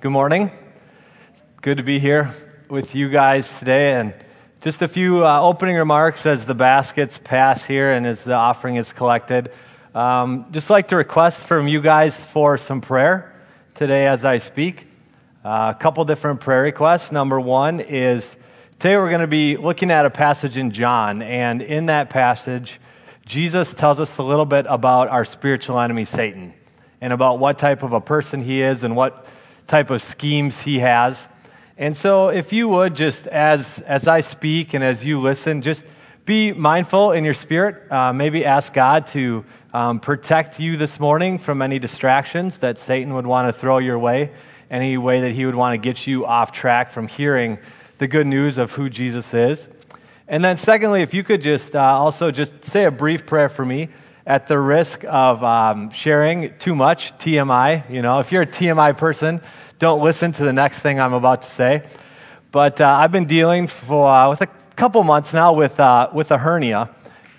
Good 0.00 0.12
morning. 0.12 0.52
Good 1.60 1.78
to 1.78 1.82
be 1.82 1.98
here 1.98 2.32
with 2.70 2.94
you 2.94 3.08
guys 3.08 3.58
today. 3.58 3.94
And 3.94 4.14
just 4.60 4.80
a 4.80 4.86
few 4.86 5.26
uh, 5.26 5.40
opening 5.40 5.74
remarks 5.74 6.24
as 6.24 6.46
the 6.46 6.54
baskets 6.54 7.18
pass 7.18 7.64
here 7.64 7.90
and 7.90 8.06
as 8.06 8.22
the 8.22 8.34
offering 8.34 8.76
is 8.76 8.92
collected. 8.92 9.50
Um, 9.96 10.46
just 10.52 10.70
like 10.70 10.86
to 10.88 10.96
request 10.96 11.46
from 11.46 11.66
you 11.66 11.80
guys 11.80 12.16
for 12.16 12.56
some 12.58 12.80
prayer 12.80 13.34
today 13.74 14.06
as 14.06 14.24
I 14.24 14.38
speak. 14.38 14.86
Uh, 15.44 15.74
a 15.74 15.78
couple 15.80 16.04
different 16.04 16.42
prayer 16.42 16.62
requests. 16.62 17.10
Number 17.10 17.40
one 17.40 17.80
is 17.80 18.36
today 18.78 18.96
we're 18.96 19.08
going 19.08 19.20
to 19.20 19.26
be 19.26 19.56
looking 19.56 19.90
at 19.90 20.06
a 20.06 20.10
passage 20.10 20.56
in 20.56 20.70
John. 20.70 21.22
And 21.22 21.60
in 21.60 21.86
that 21.86 22.08
passage, 22.08 22.80
Jesus 23.26 23.74
tells 23.74 23.98
us 23.98 24.16
a 24.18 24.22
little 24.22 24.46
bit 24.46 24.64
about 24.68 25.08
our 25.08 25.24
spiritual 25.24 25.80
enemy, 25.80 26.04
Satan, 26.04 26.54
and 27.00 27.12
about 27.12 27.40
what 27.40 27.58
type 27.58 27.82
of 27.82 27.92
a 27.92 28.00
person 28.00 28.40
he 28.40 28.62
is 28.62 28.84
and 28.84 28.94
what 28.94 29.26
type 29.68 29.90
of 29.90 30.02
schemes 30.02 30.62
he 30.62 30.80
has. 30.80 31.22
And 31.76 31.96
so, 31.96 32.28
if 32.28 32.52
you 32.52 32.66
would 32.68 32.96
just, 32.96 33.28
as, 33.28 33.78
as 33.80 34.08
I 34.08 34.20
speak 34.20 34.74
and 34.74 34.82
as 34.82 35.04
you 35.04 35.20
listen, 35.20 35.62
just 35.62 35.84
be 36.24 36.52
mindful 36.52 37.12
in 37.12 37.24
your 37.24 37.34
spirit. 37.34 37.90
Uh, 37.92 38.12
maybe 38.12 38.44
ask 38.44 38.72
God 38.72 39.06
to 39.08 39.44
um, 39.72 40.00
protect 40.00 40.58
you 40.58 40.76
this 40.76 40.98
morning 40.98 41.38
from 41.38 41.62
any 41.62 41.78
distractions 41.78 42.58
that 42.58 42.78
Satan 42.78 43.14
would 43.14 43.26
want 43.26 43.48
to 43.48 43.52
throw 43.52 43.78
your 43.78 43.98
way, 43.98 44.32
any 44.70 44.98
way 44.98 45.20
that 45.20 45.32
he 45.32 45.46
would 45.46 45.54
want 45.54 45.74
to 45.74 45.78
get 45.78 46.06
you 46.06 46.26
off 46.26 46.50
track 46.50 46.90
from 46.90 47.06
hearing 47.06 47.58
the 47.98 48.08
good 48.08 48.26
news 48.26 48.58
of 48.58 48.72
who 48.72 48.90
Jesus 48.90 49.32
is. 49.32 49.68
And 50.26 50.44
then, 50.44 50.56
secondly, 50.56 51.02
if 51.02 51.14
you 51.14 51.22
could 51.22 51.42
just 51.42 51.76
uh, 51.76 51.80
also 51.80 52.30
just 52.30 52.64
say 52.64 52.84
a 52.84 52.90
brief 52.90 53.24
prayer 53.24 53.48
for 53.48 53.64
me 53.64 53.88
at 54.26 54.46
the 54.46 54.58
risk 54.58 55.04
of 55.04 55.42
um, 55.42 55.90
sharing 55.90 56.54
too 56.58 56.74
much 56.74 57.16
TMI. 57.16 57.90
You 57.90 58.02
know, 58.02 58.18
if 58.18 58.30
you're 58.30 58.42
a 58.42 58.46
TMI 58.46 58.96
person, 58.96 59.40
don't 59.78 60.02
listen 60.02 60.32
to 60.32 60.42
the 60.42 60.52
next 60.52 60.80
thing 60.80 60.98
I'm 60.98 61.12
about 61.12 61.42
to 61.42 61.50
say. 61.50 61.88
But 62.50 62.80
uh, 62.80 62.88
I've 62.88 63.12
been 63.12 63.26
dealing 63.26 63.68
for, 63.68 64.08
uh, 64.08 64.30
with 64.30 64.40
a 64.40 64.48
couple 64.74 65.02
months 65.04 65.32
now 65.32 65.52
with, 65.52 65.78
uh, 65.78 66.10
with 66.12 66.32
a 66.32 66.38
hernia. 66.38 66.90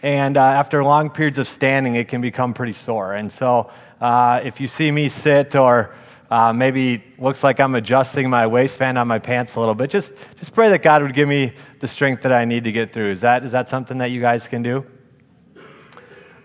And 0.02 0.38
uh, 0.38 0.41
after 0.41 0.81
long 0.83 1.09
periods 1.09 1.38
of 1.38 1.49
standing, 1.49 1.95
it 1.95 2.08
can 2.08 2.22
become 2.22 2.53
pretty 2.53 2.73
sore. 2.73 3.14
And 3.14 3.31
so 3.31 3.69
uh, 3.99 4.39
if 4.44 4.61
you 4.61 4.67
see 4.67 4.89
me 4.89 5.09
sit 5.09 5.55
or 5.55 5.94
uh, 6.31 6.53
maybe 6.53 7.03
looks 7.17 7.44
like 7.44 7.59
I'm 7.59 7.75
adjusting 7.75 8.30
my 8.30 8.47
waistband 8.47 8.97
on 8.97 9.08
my 9.08 9.19
pants 9.19 9.55
a 9.55 9.59
little 9.59 9.75
bit, 9.75 9.89
just, 9.89 10.14
just 10.38 10.53
pray 10.53 10.69
that 10.69 10.81
God 10.81 11.02
would 11.02 11.14
give 11.14 11.27
me 11.27 11.53
the 11.81 11.88
strength 11.89 12.23
that 12.23 12.31
I 12.31 12.45
need 12.45 12.64
to 12.64 12.71
get 12.71 12.94
through. 12.94 13.11
Is 13.11 13.21
that, 13.21 13.44
is 13.44 13.52
that 13.52 13.67
something 13.67 13.97
that 13.97 14.11
you 14.11 14.21
guys 14.21 14.47
can 14.47 14.64
do? 14.64 14.86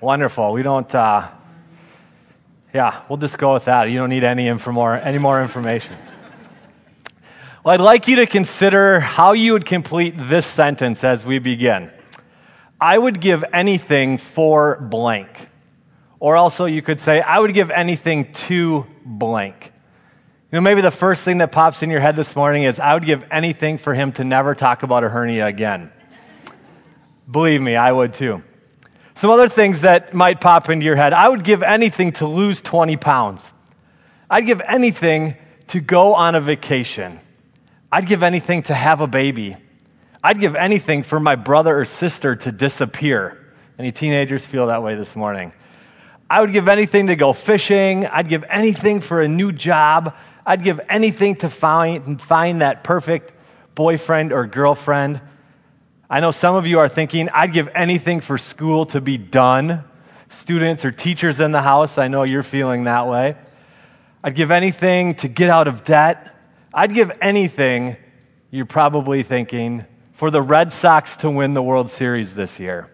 Wonderful. 0.00 0.52
We 0.52 0.64
don't, 0.64 0.92
yeah, 2.74 3.02
we'll 3.08 3.18
just 3.18 3.38
go 3.38 3.54
with 3.54 3.66
that. 3.66 3.84
You 3.84 3.98
don't 3.98 4.10
need 4.10 4.24
any, 4.24 4.52
more, 4.52 4.96
any 4.96 5.18
more 5.18 5.40
information. 5.40 5.96
Well, 7.62 7.72
I'd 7.72 7.80
like 7.80 8.08
you 8.08 8.16
to 8.16 8.26
consider 8.26 8.98
how 8.98 9.32
you 9.32 9.52
would 9.52 9.64
complete 9.64 10.14
this 10.18 10.44
sentence 10.44 11.04
as 11.04 11.24
we 11.24 11.38
begin. 11.38 11.92
I 12.80 12.98
would 12.98 13.20
give 13.20 13.44
anything 13.52 14.18
for 14.18 14.80
blank. 14.80 15.30
Or 16.18 16.34
also, 16.36 16.64
you 16.64 16.82
could 16.82 17.00
say, 17.00 17.20
I 17.20 17.38
would 17.38 17.54
give 17.54 17.70
anything 17.70 18.32
to 18.32 18.86
blank. 19.04 19.72
You 20.50 20.56
know, 20.56 20.60
maybe 20.60 20.80
the 20.80 20.90
first 20.90 21.22
thing 21.22 21.38
that 21.38 21.52
pops 21.52 21.82
in 21.82 21.90
your 21.90 22.00
head 22.00 22.16
this 22.16 22.34
morning 22.34 22.64
is, 22.64 22.80
I 22.80 22.94
would 22.94 23.04
give 23.04 23.24
anything 23.30 23.78
for 23.78 23.94
him 23.94 24.10
to 24.12 24.24
never 24.24 24.54
talk 24.54 24.82
about 24.82 25.04
a 25.04 25.08
hernia 25.08 25.46
again. 25.46 25.92
Believe 27.30 27.62
me, 27.62 27.76
I 27.76 27.92
would 27.92 28.14
too. 28.14 28.42
Some 29.16 29.30
other 29.30 29.48
things 29.48 29.82
that 29.82 30.12
might 30.12 30.40
pop 30.40 30.68
into 30.68 30.84
your 30.84 30.96
head. 30.96 31.12
I 31.12 31.28
would 31.28 31.44
give 31.44 31.62
anything 31.62 32.12
to 32.12 32.26
lose 32.26 32.60
20 32.60 32.96
pounds. 32.96 33.44
I'd 34.28 34.46
give 34.46 34.60
anything 34.60 35.36
to 35.68 35.80
go 35.80 36.14
on 36.14 36.34
a 36.34 36.40
vacation. 36.40 37.20
I'd 37.92 38.06
give 38.06 38.22
anything 38.22 38.64
to 38.64 38.74
have 38.74 39.00
a 39.00 39.06
baby. 39.06 39.56
I'd 40.22 40.40
give 40.40 40.56
anything 40.56 41.02
for 41.02 41.20
my 41.20 41.36
brother 41.36 41.78
or 41.78 41.84
sister 41.84 42.34
to 42.34 42.50
disappear. 42.50 43.40
Any 43.78 43.92
teenagers 43.92 44.44
feel 44.44 44.66
that 44.66 44.82
way 44.82 44.94
this 44.94 45.14
morning? 45.14 45.52
I 46.28 46.40
would 46.40 46.52
give 46.52 46.66
anything 46.66 47.06
to 47.08 47.16
go 47.16 47.32
fishing. 47.32 48.06
I'd 48.06 48.28
give 48.28 48.44
anything 48.48 49.00
for 49.00 49.20
a 49.20 49.28
new 49.28 49.52
job. 49.52 50.14
I'd 50.44 50.64
give 50.64 50.80
anything 50.88 51.36
to 51.36 51.48
find, 51.48 52.20
find 52.20 52.62
that 52.62 52.82
perfect 52.82 53.32
boyfriend 53.74 54.32
or 54.32 54.46
girlfriend. 54.46 55.20
I 56.08 56.20
know 56.20 56.32
some 56.32 56.54
of 56.54 56.66
you 56.66 56.80
are 56.80 56.88
thinking, 56.88 57.30
I'd 57.32 57.52
give 57.52 57.68
anything 57.74 58.20
for 58.20 58.36
school 58.36 58.84
to 58.86 59.00
be 59.00 59.16
done. 59.16 59.84
Students 60.28 60.84
or 60.84 60.90
teachers 60.90 61.40
in 61.40 61.52
the 61.52 61.62
house, 61.62 61.96
I 61.96 62.08
know 62.08 62.24
you're 62.24 62.42
feeling 62.42 62.84
that 62.84 63.08
way. 63.08 63.36
I'd 64.22 64.34
give 64.34 64.50
anything 64.50 65.14
to 65.16 65.28
get 65.28 65.48
out 65.48 65.66
of 65.66 65.82
debt. 65.82 66.34
I'd 66.74 66.92
give 66.92 67.10
anything, 67.22 67.96
you're 68.50 68.66
probably 68.66 69.22
thinking, 69.22 69.86
for 70.12 70.30
the 70.30 70.42
Red 70.42 70.72
Sox 70.72 71.16
to 71.18 71.30
win 71.30 71.54
the 71.54 71.62
World 71.62 71.90
Series 71.90 72.34
this 72.34 72.60
year. 72.60 72.90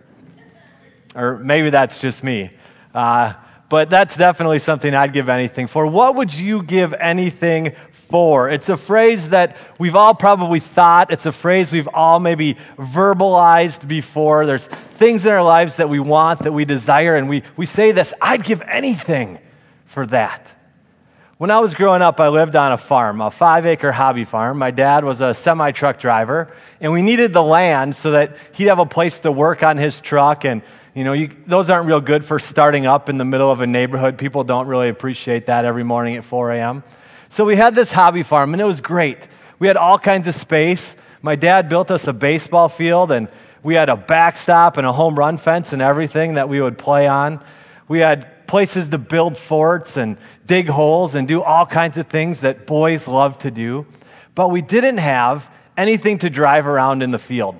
Or 1.14 1.38
maybe 1.38 1.70
that's 1.70 1.98
just 1.98 2.22
me. 2.22 2.52
Uh, 2.94 3.32
but 3.68 3.90
that's 3.90 4.16
definitely 4.16 4.58
something 4.60 4.94
I'd 4.94 5.12
give 5.12 5.28
anything 5.28 5.66
for. 5.66 5.86
What 5.86 6.14
would 6.16 6.32
you 6.34 6.62
give 6.62 6.92
anything 6.94 7.74
It's 8.12 8.68
a 8.68 8.76
phrase 8.76 9.28
that 9.28 9.56
we've 9.78 9.96
all 9.96 10.14
probably 10.14 10.60
thought. 10.60 11.12
It's 11.12 11.26
a 11.26 11.32
phrase 11.32 11.72
we've 11.72 11.88
all 11.88 12.18
maybe 12.18 12.56
verbalized 12.76 13.86
before. 13.86 14.46
There's 14.46 14.66
things 14.66 15.24
in 15.24 15.32
our 15.32 15.42
lives 15.42 15.76
that 15.76 15.88
we 15.88 16.00
want, 16.00 16.40
that 16.40 16.52
we 16.52 16.64
desire, 16.64 17.16
and 17.16 17.28
we, 17.28 17.42
we 17.56 17.66
say 17.66 17.92
this 17.92 18.12
I'd 18.20 18.44
give 18.44 18.62
anything 18.62 19.38
for 19.86 20.06
that. 20.06 20.46
When 21.38 21.50
I 21.50 21.60
was 21.60 21.74
growing 21.74 22.02
up, 22.02 22.20
I 22.20 22.28
lived 22.28 22.54
on 22.54 22.72
a 22.72 22.76
farm, 22.76 23.22
a 23.22 23.30
five 23.30 23.64
acre 23.64 23.92
hobby 23.92 24.24
farm. 24.24 24.58
My 24.58 24.70
dad 24.70 25.04
was 25.04 25.22
a 25.22 25.32
semi 25.32 25.70
truck 25.70 25.98
driver, 25.98 26.52
and 26.80 26.92
we 26.92 27.00
needed 27.00 27.32
the 27.32 27.42
land 27.42 27.96
so 27.96 28.10
that 28.10 28.36
he'd 28.52 28.66
have 28.66 28.78
a 28.78 28.84
place 28.84 29.20
to 29.20 29.32
work 29.32 29.62
on 29.62 29.78
his 29.78 30.00
truck. 30.00 30.44
And, 30.44 30.60
you 30.94 31.02
know, 31.02 31.14
you, 31.14 31.30
those 31.46 31.70
aren't 31.70 31.86
real 31.86 32.02
good 32.02 32.26
for 32.26 32.38
starting 32.38 32.84
up 32.84 33.08
in 33.08 33.16
the 33.16 33.24
middle 33.24 33.50
of 33.50 33.62
a 33.62 33.66
neighborhood. 33.66 34.18
People 34.18 34.44
don't 34.44 34.66
really 34.66 34.90
appreciate 34.90 35.46
that 35.46 35.64
every 35.64 35.84
morning 35.84 36.16
at 36.16 36.24
4 36.24 36.52
a.m. 36.52 36.82
So 37.30 37.44
we 37.44 37.54
had 37.54 37.76
this 37.76 37.92
hobby 37.92 38.24
farm, 38.24 38.54
and 38.54 38.60
it 38.60 38.64
was 38.64 38.80
great. 38.80 39.28
We 39.60 39.68
had 39.68 39.76
all 39.76 39.98
kinds 39.98 40.26
of 40.26 40.34
space. 40.34 40.96
My 41.22 41.36
dad 41.36 41.68
built 41.68 41.90
us 41.90 42.08
a 42.08 42.12
baseball 42.12 42.68
field, 42.68 43.12
and 43.12 43.28
we 43.62 43.74
had 43.74 43.88
a 43.88 43.96
backstop 43.96 44.76
and 44.76 44.86
a 44.86 44.92
home 44.92 45.16
run 45.16 45.36
fence 45.36 45.72
and 45.72 45.80
everything 45.80 46.34
that 46.34 46.48
we 46.48 46.60
would 46.60 46.76
play 46.76 47.06
on. 47.06 47.40
We 47.86 48.00
had 48.00 48.48
places 48.48 48.88
to 48.88 48.98
build 48.98 49.36
forts 49.36 49.96
and 49.96 50.16
dig 50.44 50.68
holes 50.68 51.14
and 51.14 51.28
do 51.28 51.40
all 51.40 51.66
kinds 51.66 51.96
of 51.98 52.08
things 52.08 52.40
that 52.40 52.66
boys 52.66 53.06
love 53.06 53.38
to 53.38 53.50
do. 53.52 53.86
But 54.34 54.48
we 54.48 54.60
didn't 54.60 54.98
have 54.98 55.48
anything 55.76 56.18
to 56.18 56.30
drive 56.30 56.66
around 56.66 57.02
in 57.02 57.12
the 57.12 57.18
field. 57.18 57.56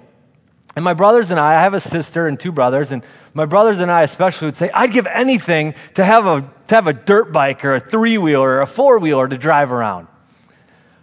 And 0.77 0.85
my 0.85 0.95
brothers 0.95 1.31
and 1.31 1.41
I, 1.41 1.59
I 1.59 1.63
have 1.63 1.75
a 1.75 1.81
sister 1.81 2.27
and 2.27 2.39
two 2.39 2.53
brothers, 2.53 2.93
and 2.93 3.03
my 3.35 3.45
brothers 3.45 3.81
and 3.81 3.91
I 3.91 4.03
especially 4.03 4.47
would 4.47 4.57
say, 4.57 4.71
I'd 4.73 4.93
give 4.93 5.07
anything 5.07 5.75
to 5.95 6.05
have 6.05 6.27
a, 6.27 6.49
to 6.69 6.75
have 6.75 6.87
a 6.87 6.93
dirt 6.93 7.33
bike 7.33 7.65
or 7.65 7.75
a 7.75 7.81
three 7.81 8.19
wheeler 8.19 8.49
or 8.49 8.61
a 8.63 8.67
four 8.67 8.99
wheeler 8.99 9.27
to 9.27 9.37
drive 9.37 9.73
around. 9.73 10.07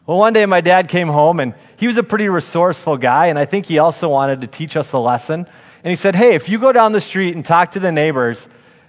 Well, 0.05 0.17
one 0.17 0.31
day 0.31 0.45
my 0.45 0.61
dad 0.61 0.87
came 0.87 1.09
home 1.09 1.41
and 1.41 1.53
he 1.77 1.85
was 1.85 1.97
a 1.97 2.03
pretty 2.03 2.29
resourceful 2.29 2.97
guy, 2.97 3.27
and 3.27 3.37
I 3.37 3.43
think 3.43 3.65
he 3.65 3.77
also 3.77 4.07
wanted 4.07 4.41
to 4.41 4.47
teach 4.47 4.77
us 4.77 4.93
a 4.93 4.97
lesson. 4.97 5.45
And 5.83 5.89
he 5.89 5.97
said, 5.97 6.15
Hey, 6.15 6.33
if 6.33 6.47
you 6.47 6.59
go 6.59 6.71
down 6.71 6.93
the 6.93 7.01
street 7.01 7.35
and 7.35 7.45
talk 7.45 7.71
to 7.71 7.79
the 7.79 7.91
neighbors, 7.91 8.47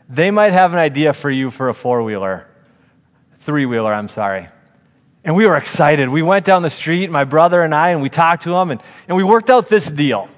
they 0.08 0.30
might 0.30 0.52
have 0.52 0.72
an 0.72 0.78
idea 0.78 1.12
for 1.12 1.30
you 1.30 1.50
for 1.50 1.68
a 1.68 1.74
four 1.74 2.04
wheeler, 2.04 2.46
three 3.40 3.66
wheeler, 3.66 3.92
I'm 3.92 4.08
sorry. 4.08 4.48
And 5.24 5.36
we 5.36 5.46
were 5.46 5.56
excited. 5.56 6.08
We 6.08 6.22
went 6.22 6.46
down 6.46 6.62
the 6.62 6.70
street, 6.70 7.10
my 7.10 7.24
brother 7.24 7.62
and 7.62 7.74
I, 7.74 7.90
and 7.90 8.00
we 8.00 8.08
talked 8.08 8.44
to 8.44 8.50
them, 8.50 8.70
and, 8.70 8.80
and 9.08 9.16
we 9.16 9.24
worked 9.24 9.50
out 9.50 9.68
this 9.68 9.90
deal 9.90 10.28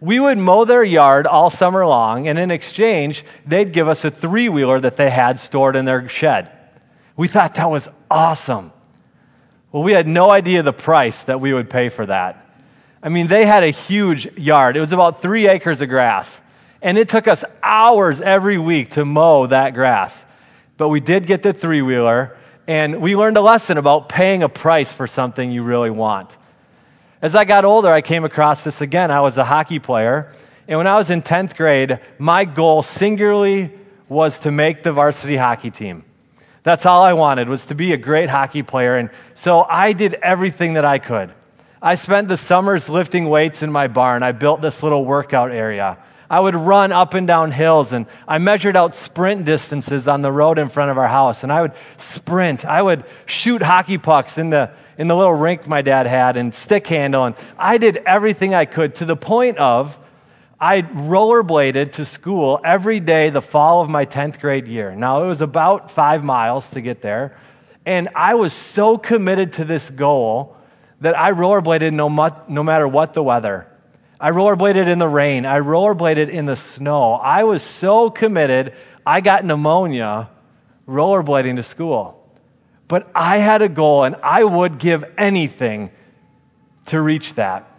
we 0.00 0.18
would 0.18 0.38
mow 0.38 0.64
their 0.64 0.82
yard 0.82 1.26
all 1.26 1.50
summer 1.50 1.86
long, 1.86 2.26
and 2.26 2.38
in 2.38 2.50
exchange, 2.50 3.24
they'd 3.46 3.72
give 3.72 3.86
us 3.86 4.04
a 4.04 4.10
three 4.10 4.48
wheeler 4.48 4.80
that 4.80 4.96
they 4.96 5.10
had 5.10 5.40
stored 5.40 5.76
in 5.76 5.84
their 5.84 6.08
shed. 6.08 6.50
We 7.16 7.28
thought 7.28 7.54
that 7.56 7.70
was 7.70 7.88
awesome. 8.10 8.72
Well, 9.72 9.82
we 9.82 9.92
had 9.92 10.08
no 10.08 10.30
idea 10.30 10.62
the 10.62 10.72
price 10.72 11.22
that 11.24 11.40
we 11.40 11.52
would 11.52 11.68
pay 11.68 11.90
for 11.90 12.06
that. 12.06 12.46
I 13.02 13.10
mean, 13.10 13.26
they 13.26 13.44
had 13.44 13.62
a 13.62 13.70
huge 13.70 14.38
yard, 14.38 14.76
it 14.76 14.80
was 14.80 14.92
about 14.92 15.20
three 15.20 15.48
acres 15.48 15.80
of 15.80 15.88
grass, 15.88 16.30
and 16.80 16.96
it 16.96 17.08
took 17.08 17.28
us 17.28 17.44
hours 17.62 18.20
every 18.20 18.58
week 18.58 18.90
to 18.90 19.04
mow 19.04 19.46
that 19.46 19.74
grass. 19.74 20.24
But 20.78 20.88
we 20.88 21.00
did 21.00 21.26
get 21.26 21.42
the 21.42 21.52
three 21.52 21.82
wheeler, 21.82 22.38
and 22.66 23.02
we 23.02 23.16
learned 23.16 23.36
a 23.36 23.42
lesson 23.42 23.76
about 23.76 24.08
paying 24.08 24.42
a 24.42 24.48
price 24.48 24.92
for 24.92 25.06
something 25.06 25.50
you 25.50 25.62
really 25.62 25.90
want. 25.90 26.36
As 27.22 27.34
I 27.34 27.44
got 27.44 27.66
older, 27.66 27.90
I 27.90 28.00
came 28.00 28.24
across 28.24 28.64
this 28.64 28.80
again. 28.80 29.10
I 29.10 29.20
was 29.20 29.36
a 29.36 29.44
hockey 29.44 29.78
player. 29.78 30.32
And 30.66 30.78
when 30.78 30.86
I 30.86 30.96
was 30.96 31.10
in 31.10 31.20
10th 31.20 31.54
grade, 31.54 32.00
my 32.18 32.44
goal 32.44 32.82
singularly 32.82 33.72
was 34.08 34.38
to 34.40 34.50
make 34.50 34.82
the 34.82 34.92
varsity 34.92 35.36
hockey 35.36 35.70
team. 35.70 36.04
That's 36.62 36.86
all 36.86 37.02
I 37.02 37.12
wanted 37.12 37.48
was 37.48 37.66
to 37.66 37.74
be 37.74 37.92
a 37.92 37.96
great 37.96 38.28
hockey 38.28 38.62
player. 38.62 38.96
And 38.96 39.10
so 39.34 39.62
I 39.62 39.92
did 39.92 40.14
everything 40.14 40.74
that 40.74 40.84
I 40.84 40.98
could. 40.98 41.32
I 41.82 41.94
spent 41.94 42.28
the 42.28 42.36
summers 42.36 42.88
lifting 42.88 43.28
weights 43.28 43.62
in 43.62 43.72
my 43.72 43.86
barn. 43.86 44.22
I 44.22 44.32
built 44.32 44.60
this 44.60 44.82
little 44.82 45.04
workout 45.04 45.50
area. 45.50 45.98
I 46.30 46.38
would 46.38 46.54
run 46.54 46.92
up 46.92 47.14
and 47.14 47.26
down 47.26 47.50
hills, 47.50 47.92
and 47.92 48.06
I 48.28 48.38
measured 48.38 48.76
out 48.76 48.94
sprint 48.94 49.44
distances 49.44 50.06
on 50.06 50.22
the 50.22 50.30
road 50.30 50.58
in 50.58 50.68
front 50.68 50.92
of 50.92 50.96
our 50.96 51.08
house, 51.08 51.42
and 51.42 51.52
I 51.52 51.60
would 51.60 51.72
sprint. 51.96 52.64
I 52.64 52.80
would 52.80 53.04
shoot 53.26 53.62
hockey 53.62 53.98
pucks 53.98 54.38
in 54.38 54.50
the, 54.50 54.70
in 54.96 55.08
the 55.08 55.16
little 55.16 55.34
rink 55.34 55.66
my 55.66 55.82
dad 55.82 56.06
had 56.06 56.36
and 56.36 56.54
stick 56.54 56.86
handle, 56.86 57.24
and 57.24 57.34
I 57.58 57.78
did 57.78 57.96
everything 58.06 58.54
I 58.54 58.64
could 58.64 58.94
to 58.96 59.04
the 59.04 59.16
point 59.16 59.58
of 59.58 59.98
I 60.60 60.82
rollerbladed 60.82 61.92
to 61.92 62.04
school 62.04 62.60
every 62.62 63.00
day 63.00 63.30
the 63.30 63.42
fall 63.42 63.80
of 63.80 63.88
my 63.88 64.04
10th 64.04 64.40
grade 64.40 64.68
year. 64.68 64.94
Now, 64.94 65.24
it 65.24 65.26
was 65.26 65.40
about 65.40 65.90
five 65.90 66.22
miles 66.22 66.68
to 66.70 66.80
get 66.80 67.02
there, 67.02 67.36
and 67.84 68.10
I 68.14 68.34
was 68.34 68.52
so 68.52 68.98
committed 68.98 69.54
to 69.54 69.64
this 69.64 69.90
goal 69.90 70.56
that 71.00 71.18
I 71.18 71.32
rollerbladed 71.32 71.92
no, 71.92 72.08
no 72.46 72.62
matter 72.62 72.86
what 72.86 73.14
the 73.14 73.22
weather. 73.22 73.66
I 74.20 74.30
rollerbladed 74.30 74.86
in 74.86 74.98
the 74.98 75.08
rain. 75.08 75.46
I 75.46 75.60
rollerbladed 75.60 76.28
in 76.28 76.44
the 76.44 76.56
snow. 76.56 77.14
I 77.14 77.44
was 77.44 77.62
so 77.62 78.10
committed, 78.10 78.74
I 79.06 79.22
got 79.22 79.44
pneumonia 79.44 80.28
rollerblading 80.86 81.56
to 81.56 81.62
school. 81.62 82.16
But 82.86 83.10
I 83.14 83.38
had 83.38 83.62
a 83.62 83.68
goal, 83.68 84.04
and 84.04 84.16
I 84.22 84.44
would 84.44 84.78
give 84.78 85.04
anything 85.16 85.90
to 86.86 87.00
reach 87.00 87.34
that. 87.34 87.70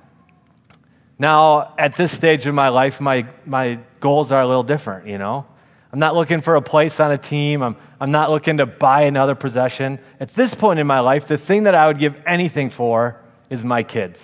Now, 1.20 1.76
at 1.78 1.96
this 1.98 2.12
stage 2.12 2.48
in 2.48 2.56
my 2.56 2.70
life, 2.70 3.00
my, 3.00 3.28
my 3.46 3.80
goals 4.00 4.32
are 4.32 4.42
a 4.42 4.48
little 4.48 4.64
different, 4.64 5.08
you 5.08 5.18
know? 5.18 5.46
I'm 5.92 6.00
not 6.00 6.16
looking 6.16 6.42
for 6.42 6.56
a 6.56 6.62
place 6.62 7.00
on 7.00 7.12
a 7.12 7.18
team. 7.18 7.62
I'm, 7.62 7.76
I'm 8.00 8.12
not 8.12 8.32
looking 8.32 8.58
to 8.58 8.66
buy 8.66 9.02
another 9.02 9.36
possession. 9.36 10.00
At 10.20 10.30
this 10.30 10.56
point 10.56 10.80
in 10.80 10.88
my 10.88 11.02
life, 11.02 11.28
the 11.28 11.38
thing 11.38 11.64
that 11.64 11.76
I 11.76 11.88
would 11.88 12.00
give 12.00 12.16
anything 12.26 12.70
for 12.70 13.20
is 13.50 13.64
my 13.66 13.84
kids. 13.84 14.20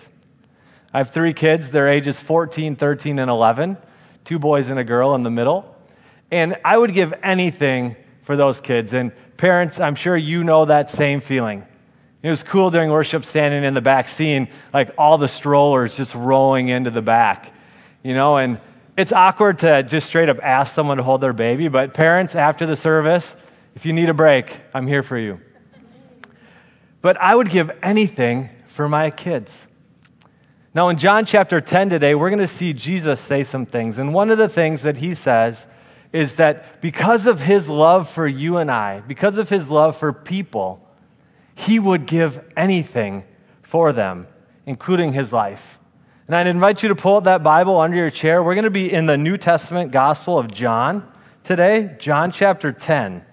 I 0.97 1.01
have 1.01 1.11
three 1.11 1.33
kids. 1.33 1.69
They're 1.69 1.89
ages 1.89 2.19
14, 2.19 2.75
13, 2.75 3.19
and 3.19 3.29
11, 3.29 3.77
two 4.25 4.39
boys 4.39 4.69
and 4.69 4.79
a 4.79 4.83
girl 4.83 5.13
in 5.13 5.21
the 5.21 5.29
middle. 5.29 5.75
And 6.31 6.57
I 6.65 6.75
would 6.75 6.91
give 6.91 7.13
anything 7.21 7.95
for 8.23 8.35
those 8.35 8.59
kids. 8.59 8.93
And 8.93 9.11
parents, 9.37 9.79
I'm 9.79 9.93
sure 9.93 10.17
you 10.17 10.43
know 10.43 10.65
that 10.65 10.89
same 10.89 11.19
feeling. 11.19 11.63
It 12.23 12.31
was 12.31 12.41
cool 12.41 12.71
during 12.71 12.89
worship 12.89 13.25
standing 13.25 13.63
in 13.63 13.75
the 13.75 13.81
back, 13.81 14.07
seeing 14.07 14.47
like 14.73 14.89
all 14.97 15.19
the 15.19 15.27
strollers 15.27 15.95
just 15.95 16.15
rolling 16.15 16.69
into 16.69 16.89
the 16.89 17.03
back, 17.03 17.53
you 18.01 18.15
know, 18.15 18.37
and 18.37 18.59
it's 18.97 19.11
awkward 19.11 19.59
to 19.59 19.83
just 19.83 20.07
straight 20.07 20.29
up 20.29 20.39
ask 20.41 20.73
someone 20.73 20.97
to 20.97 21.03
hold 21.03 21.21
their 21.21 21.31
baby, 21.31 21.67
but 21.67 21.93
parents, 21.93 22.33
after 22.33 22.65
the 22.65 22.75
service, 22.75 23.35
if 23.75 23.85
you 23.85 23.93
need 23.93 24.09
a 24.09 24.15
break, 24.15 24.61
I'm 24.73 24.87
here 24.87 25.03
for 25.03 25.19
you. 25.19 25.41
But 27.03 27.17
I 27.17 27.35
would 27.35 27.51
give 27.51 27.69
anything 27.83 28.49
for 28.65 28.89
my 28.89 29.11
kids. 29.11 29.66
Now, 30.77 30.89
in 30.89 30.99
John 30.99 31.25
chapter 31.25 31.59
10 31.59 31.89
today, 31.89 32.13
we're 32.13 32.29
going 32.29 32.37
to 32.37 32.47
see 32.47 32.71
Jesus 32.71 33.19
say 33.19 33.43
some 33.43 33.65
things. 33.65 33.97
And 33.97 34.13
one 34.13 34.29
of 34.29 34.37
the 34.37 34.47
things 34.47 34.83
that 34.83 34.97
he 34.97 35.15
says 35.15 35.65
is 36.13 36.35
that 36.35 36.81
because 36.81 37.25
of 37.25 37.41
his 37.41 37.67
love 37.67 38.07
for 38.07 38.27
you 38.27 38.57
and 38.57 38.69
I, 38.69 38.99
because 38.99 39.39
of 39.39 39.49
his 39.49 39.71
love 39.71 39.97
for 39.97 40.13
people, 40.13 40.87
he 41.55 41.79
would 41.79 42.05
give 42.05 42.45
anything 42.55 43.23
for 43.63 43.91
them, 43.91 44.27
including 44.67 45.13
his 45.13 45.33
life. 45.33 45.79
And 46.27 46.35
I'd 46.35 46.45
invite 46.45 46.83
you 46.83 46.89
to 46.89 46.95
pull 46.95 47.15
up 47.15 47.23
that 47.23 47.41
Bible 47.41 47.79
under 47.79 47.97
your 47.97 48.11
chair. 48.11 48.43
We're 48.43 48.53
going 48.53 48.63
to 48.65 48.69
be 48.69 48.93
in 48.93 49.07
the 49.07 49.17
New 49.17 49.39
Testament 49.39 49.91
Gospel 49.91 50.37
of 50.37 50.53
John 50.53 51.11
today, 51.43 51.95
John 51.97 52.31
chapter 52.31 52.71
10. 52.71 53.25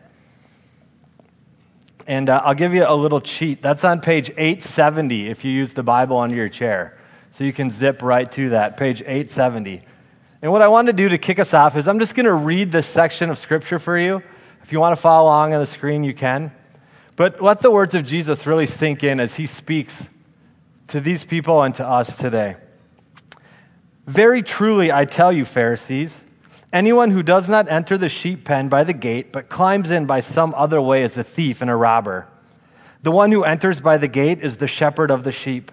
And 2.07 2.31
uh, 2.31 2.41
I'll 2.43 2.55
give 2.55 2.73
you 2.73 2.87
a 2.89 2.97
little 2.97 3.21
cheat. 3.21 3.61
That's 3.61 3.85
on 3.85 4.01
page 4.01 4.31
870 4.31 5.29
if 5.29 5.45
you 5.45 5.53
use 5.53 5.75
the 5.75 5.83
Bible 5.83 6.17
under 6.17 6.37
your 6.37 6.49
chair. 6.49 6.97
So 7.37 7.43
you 7.43 7.53
can 7.53 7.71
zip 7.71 8.01
right 8.01 8.31
to 8.33 8.51
that, 8.51 8.77
page 8.77 9.01
870. 9.01 9.83
And 10.41 10.53
what 10.53 10.63
I 10.63 10.69
want 10.69 10.87
to 10.87 10.93
do 10.93 11.09
to 11.09 11.19
kick 11.19 11.41
us 11.41 11.53
off 11.53 11.77
is 11.77 11.89
I'm 11.89 11.99
just 11.99 12.15
going 12.15 12.27
to 12.27 12.35
read 12.35 12.71
this 12.71 12.87
section 12.87 13.29
of 13.29 13.39
Scripture 13.39 13.81
for 13.81 13.99
you. 13.99 14.23
If 14.63 14.73
you 14.73 14.79
want 14.79 14.95
to 14.95 15.01
follow 15.01 15.25
along 15.27 15.53
on 15.53 15.61
the 15.61 15.67
screen, 15.67 16.05
you 16.05 16.15
can. 16.15 16.53
But 17.17 17.43
let 17.43 17.61
the 17.61 17.73
words 17.73 17.95
of 17.95 18.07
Jesus 18.07 18.47
really 18.47 18.67
sink 18.67 19.03
in 19.03 19.19
as 19.19 19.35
he 19.35 19.47
speaks 19.47 20.09
to 20.89 21.01
these 21.01 21.25
people 21.25 21.61
and 21.63 21.75
to 21.75 21.85
us 21.85 22.17
today. 22.17 22.57
Very 24.07 24.43
truly, 24.43 24.93
I 24.93 25.05
tell 25.05 25.33
you, 25.33 25.45
Pharisees, 25.45 26.23
anyone 26.73 27.11
who 27.11 27.23
does 27.23 27.49
not 27.49 27.69
enter 27.69 27.99
the 27.99 28.09
sheep 28.09 28.45
pen 28.45 28.69
by 28.69 28.85
the 28.85 28.93
gate, 28.93 29.33
but 29.33 29.49
climbs 29.49 29.91
in 29.91 30.07
by 30.07 30.21
some 30.21 30.55
other 30.57 30.81
way 30.81 31.03
is 31.03 31.19
a 31.19 31.25
thief 31.25 31.63
and 31.63 31.71
a 31.71 31.75
robber. 31.75 32.29
The 33.03 33.11
one 33.11 33.33
who 33.33 33.43
enters 33.43 33.81
by 33.81 33.99
the 33.99 34.09
gate 34.09 34.41
is 34.41 34.59
the 34.59 34.69
shepherd 34.69 35.11
of 35.11 35.25
the 35.25 35.33
sheep. 35.33 35.73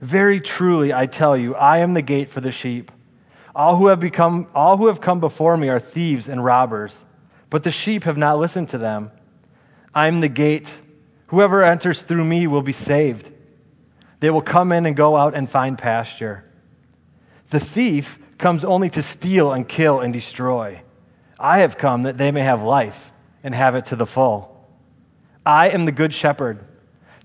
very 0.00 0.40
truly, 0.40 0.92
I 0.92 1.06
tell 1.06 1.36
you, 1.36 1.54
I 1.54 1.78
am 1.78 1.94
the 1.94 2.02
gate 2.02 2.30
for 2.30 2.40
the 2.40 2.52
sheep. 2.52 2.90
All 3.54 3.76
who 3.76 3.88
have 3.88 4.00
become 4.00 4.46
all 4.54 4.76
who 4.76 4.86
have 4.86 5.00
come 5.00 5.20
before 5.20 5.56
me 5.56 5.68
are 5.68 5.80
thieves 5.80 6.28
and 6.28 6.44
robbers, 6.44 7.04
but 7.50 7.62
the 7.62 7.70
sheep 7.70 8.04
have 8.04 8.16
not 8.16 8.38
listened 8.38 8.70
to 8.70 8.78
them. 8.78 9.10
I 9.94 10.06
am 10.06 10.20
the 10.20 10.28
gate. 10.28 10.72
Whoever 11.26 11.62
enters 11.62 12.00
through 12.00 12.24
me 12.24 12.46
will 12.46 12.62
be 12.62 12.72
saved. 12.72 13.30
They 14.20 14.30
will 14.30 14.40
come 14.40 14.72
in 14.72 14.86
and 14.86 14.96
go 14.96 15.16
out 15.16 15.34
and 15.34 15.48
find 15.48 15.76
pasture. 15.76 16.44
The 17.50 17.60
thief 17.60 18.18
comes 18.38 18.64
only 18.64 18.90
to 18.90 19.02
steal 19.02 19.52
and 19.52 19.68
kill 19.68 20.00
and 20.00 20.12
destroy. 20.12 20.82
I 21.38 21.58
have 21.58 21.78
come 21.78 22.02
that 22.02 22.18
they 22.18 22.30
may 22.30 22.42
have 22.42 22.62
life 22.62 23.12
and 23.42 23.54
have 23.54 23.74
it 23.74 23.86
to 23.86 23.96
the 23.96 24.06
full. 24.06 24.68
I 25.44 25.70
am 25.70 25.84
the 25.84 25.92
good 25.92 26.14
shepherd. 26.14 26.64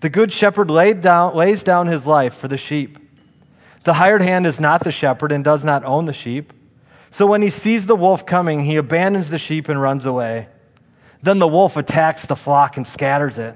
The 0.02 0.10
good 0.10 0.32
shepherd 0.32 0.68
down, 1.02 1.36
lays 1.36 1.64
down 1.64 1.88
his 1.88 2.06
life 2.06 2.36
for 2.36 2.48
the 2.48 2.58
sheep. 2.58 3.00
The 3.84 3.94
hired 3.94 4.22
hand 4.22 4.46
is 4.46 4.60
not 4.60 4.84
the 4.84 4.92
shepherd 4.92 5.32
and 5.32 5.44
does 5.44 5.64
not 5.64 5.84
own 5.84 6.06
the 6.06 6.14
sheep. 6.14 6.52
So 7.12 7.26
when 7.26 7.42
he 7.42 7.50
sees 7.50 7.86
the 7.86 7.96
wolf 7.96 8.26
coming, 8.26 8.64
he 8.64 8.76
abandons 8.76 9.30
the 9.30 9.38
sheep 9.38 9.70
and 9.70 9.82
runs 9.82 10.06
away. 10.06 10.48
Then 11.22 11.40
the 11.40 11.48
wolf 11.48 11.78
attacks 11.78 12.26
the 12.26 12.36
flock 12.36 12.78
and 12.78 12.86
scatters 12.86 13.38
it. 13.38 13.56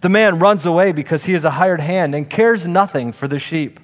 The 0.00 0.08
man 0.08 0.40
runs 0.40 0.66
away 0.66 0.90
because 0.92 1.24
he 1.24 1.34
is 1.34 1.44
a 1.44 1.50
hired 1.50 1.80
hand 1.80 2.14
and 2.14 2.28
cares 2.28 2.66
nothing 2.66 3.12
for 3.12 3.28
the 3.28 3.38
sheep. 3.38 3.78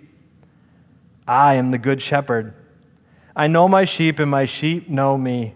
I 1.26 1.54
am 1.54 1.70
the 1.70 1.78
good 1.78 2.02
shepherd. 2.02 2.54
I 3.36 3.46
know 3.46 3.68
my 3.68 3.84
sheep, 3.84 4.18
and 4.18 4.28
my 4.28 4.46
sheep 4.46 4.88
know 4.88 5.16
me. 5.16 5.54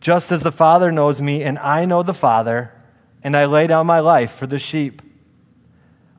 Just 0.00 0.30
as 0.30 0.42
the 0.42 0.52
Father 0.52 0.92
knows 0.92 1.20
me, 1.20 1.42
and 1.42 1.58
I 1.58 1.84
know 1.84 2.04
the 2.04 2.14
Father, 2.14 2.70
and 3.24 3.36
I 3.36 3.46
lay 3.46 3.66
down 3.66 3.86
my 3.86 3.98
life 3.98 4.32
for 4.32 4.46
the 4.46 4.58
sheep. 4.60 5.02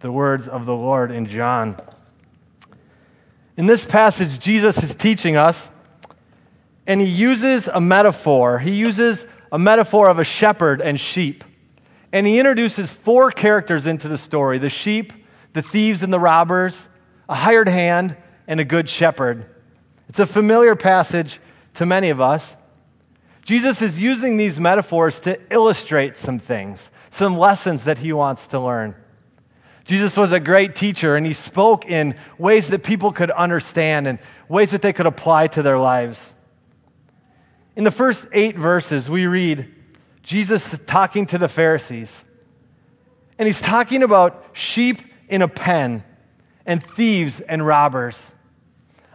the 0.00 0.12
words 0.12 0.48
of 0.48 0.66
the 0.66 0.74
Lord 0.74 1.10
in 1.10 1.26
John. 1.26 1.80
In 3.56 3.66
this 3.66 3.84
passage, 3.84 4.38
Jesus 4.38 4.82
is 4.82 4.94
teaching 4.94 5.36
us, 5.36 5.68
and 6.86 7.00
he 7.00 7.06
uses 7.06 7.68
a 7.68 7.80
metaphor. 7.80 8.58
He 8.60 8.76
uses 8.76 9.26
a 9.50 9.58
metaphor 9.58 10.08
of 10.08 10.18
a 10.18 10.24
shepherd 10.24 10.80
and 10.80 10.98
sheep. 10.98 11.44
And 12.12 12.26
he 12.26 12.38
introduces 12.38 12.90
four 12.90 13.30
characters 13.30 13.86
into 13.86 14.08
the 14.08 14.16
story 14.16 14.58
the 14.58 14.70
sheep, 14.70 15.12
the 15.52 15.62
thieves 15.62 16.02
and 16.02 16.12
the 16.12 16.20
robbers, 16.20 16.78
a 17.28 17.34
hired 17.34 17.68
hand, 17.68 18.16
and 18.46 18.60
a 18.60 18.64
good 18.64 18.88
shepherd. 18.88 19.46
It's 20.08 20.18
a 20.18 20.26
familiar 20.26 20.74
passage 20.76 21.40
to 21.74 21.84
many 21.84 22.10
of 22.10 22.20
us. 22.20 22.56
Jesus 23.44 23.82
is 23.82 24.00
using 24.00 24.36
these 24.36 24.60
metaphors 24.60 25.20
to 25.20 25.38
illustrate 25.52 26.16
some 26.16 26.38
things, 26.38 26.90
some 27.10 27.36
lessons 27.36 27.84
that 27.84 27.98
he 27.98 28.12
wants 28.12 28.46
to 28.48 28.60
learn. 28.60 28.94
Jesus 29.88 30.18
was 30.18 30.32
a 30.32 30.38
great 30.38 30.74
teacher 30.74 31.16
and 31.16 31.24
he 31.24 31.32
spoke 31.32 31.86
in 31.86 32.14
ways 32.36 32.68
that 32.68 32.82
people 32.82 33.10
could 33.10 33.30
understand 33.30 34.06
and 34.06 34.18
ways 34.46 34.72
that 34.72 34.82
they 34.82 34.92
could 34.92 35.06
apply 35.06 35.46
to 35.46 35.62
their 35.62 35.78
lives. 35.78 36.34
In 37.74 37.84
the 37.84 37.90
first 37.90 38.26
eight 38.32 38.54
verses, 38.54 39.08
we 39.08 39.26
read 39.26 39.74
Jesus 40.22 40.78
talking 40.86 41.24
to 41.26 41.38
the 41.38 41.48
Pharisees. 41.48 42.12
And 43.38 43.46
he's 43.46 43.62
talking 43.62 44.02
about 44.02 44.44
sheep 44.52 45.00
in 45.26 45.40
a 45.40 45.48
pen 45.48 46.04
and 46.66 46.84
thieves 46.84 47.40
and 47.40 47.66
robbers. 47.66 48.32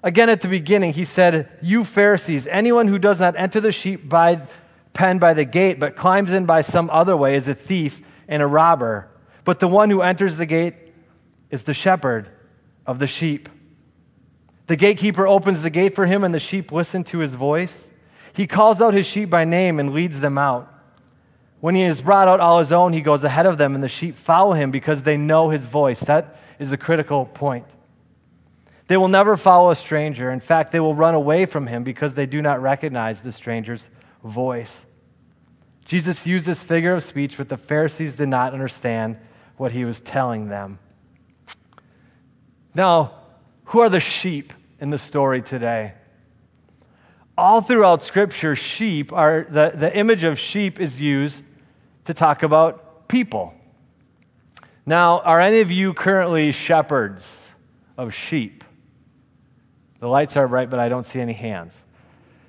Again, 0.01 0.27
at 0.27 0.42
the 0.42 0.48
beginning, 0.48 0.94
he 0.94 1.06
said, 1.06 1.56
You 1.62 1.84
Pharisees, 1.84 2.48
anyone 2.48 2.88
who 2.88 2.98
does 2.98 3.20
not 3.20 3.36
enter 3.38 3.60
the 3.60 3.72
sheep 3.72 4.10
by, 4.10 4.42
pen 4.94 5.20
by 5.20 5.36
the 5.36 5.46
gate, 5.46 5.80
but 5.80 5.96
climbs 5.96 6.34
in 6.34 6.48
by 6.48 6.62
some 6.62 6.89
other 6.89 7.15
way, 7.15 7.36
is 7.36 7.48
a 7.48 7.53
thief 7.53 8.01
and 8.27 8.42
a 8.42 8.48
robber. 8.48 9.08
But 9.43 9.59
the 9.59 9.67
one 9.67 9.89
who 9.89 10.01
enters 10.01 10.38
the 10.38 10.45
gate 10.45 10.75
is 11.50 11.63
the 11.63 11.73
shepherd 11.73 12.29
of 12.85 13.00
the 13.00 13.07
sheep. 13.07 13.50
The 14.67 14.75
gatekeeper 14.75 15.27
opens 15.27 15.62
the 15.62 15.69
gate 15.69 15.95
for 15.95 16.05
him, 16.05 16.23
and 16.23 16.33
the 16.33 16.39
sheep 16.39 16.71
listen 16.71 17.03
to 17.05 17.19
his 17.19 17.33
voice. 17.33 17.88
He 18.33 18.47
calls 18.47 18.81
out 18.81 18.93
his 18.93 19.05
sheep 19.05 19.29
by 19.29 19.45
name 19.45 19.79
and 19.79 19.93
leads 19.93 20.19
them 20.19 20.38
out. 20.38 20.69
When 21.59 21.75
he 21.75 21.81
has 21.81 22.01
brought 22.01 22.27
out 22.27 22.39
all 22.39 22.59
his 22.59 22.71
own, 22.71 22.93
he 22.93 23.01
goes 23.01 23.23
ahead 23.23 23.45
of 23.45 23.57
them, 23.57 23.75
and 23.75 23.83
the 23.83 23.89
sheep 23.89 24.15
follow 24.15 24.53
him 24.53 24.71
because 24.71 25.03
they 25.03 25.17
know 25.17 25.50
his 25.50 25.65
voice. 25.65 26.00
That 26.01 26.38
is 26.59 26.71
a 26.71 26.77
critical 26.77 27.25
point. 27.25 27.65
They 28.88 28.97
will 28.97 29.07
never 29.07 29.38
follow 29.38 29.71
a 29.71 29.75
stranger. 29.75 30.31
In 30.31 30.39
fact, 30.39 30.71
they 30.71 30.79
will 30.79 30.95
run 30.95 31.15
away 31.15 31.45
from 31.45 31.67
him 31.67 31.83
because 31.83 32.13
they 32.13 32.25
do 32.25 32.41
not 32.41 32.62
recognize 32.62 33.21
the 33.21 33.31
stranger's 33.31 33.88
voice. 34.23 34.81
Jesus 35.85 36.25
used 36.25 36.45
this 36.45 36.63
figure 36.63 36.93
of 36.93 37.03
speech, 37.03 37.38
but 37.38 37.50
the 37.50 37.57
Pharisees 37.57 38.15
did 38.15 38.29
not 38.29 38.53
understand 38.53 39.17
what 39.57 39.72
he 39.72 39.86
was 39.86 40.00
telling 40.00 40.50
them. 40.50 40.79
Now, 42.75 43.13
who 43.65 43.79
are 43.79 43.89
the 43.89 44.00
sheep 44.00 44.53
in 44.79 44.89
the 44.89 44.98
story 44.98 45.41
today? 45.41 45.93
All 47.38 47.62
throughout 47.62 48.03
Scripture, 48.03 48.55
sheep 48.55 49.12
are 49.12 49.48
the, 49.50 49.74
the 49.75 49.95
image 49.95 50.24
of 50.24 50.38
sheep 50.38 50.79
is 50.79 51.01
used 51.01 51.43
to 52.05 52.13
talk 52.13 52.43
about 52.43 53.07
people. 53.07 53.55
Now, 54.86 55.19
are 55.22 55.39
any 55.39 55.62
of 55.62 55.72
you 55.72 55.93
currently 55.93 56.51
shepherds 56.51 57.25
of 57.98 58.13
sheep? 58.13 58.63
The 60.00 60.07
lights 60.07 60.36
are 60.36 60.48
bright, 60.48 60.69
but 60.69 60.79
I 60.79 60.89
don't 60.89 61.05
see 61.05 61.22
any 61.22 61.33
hands. 61.33 61.75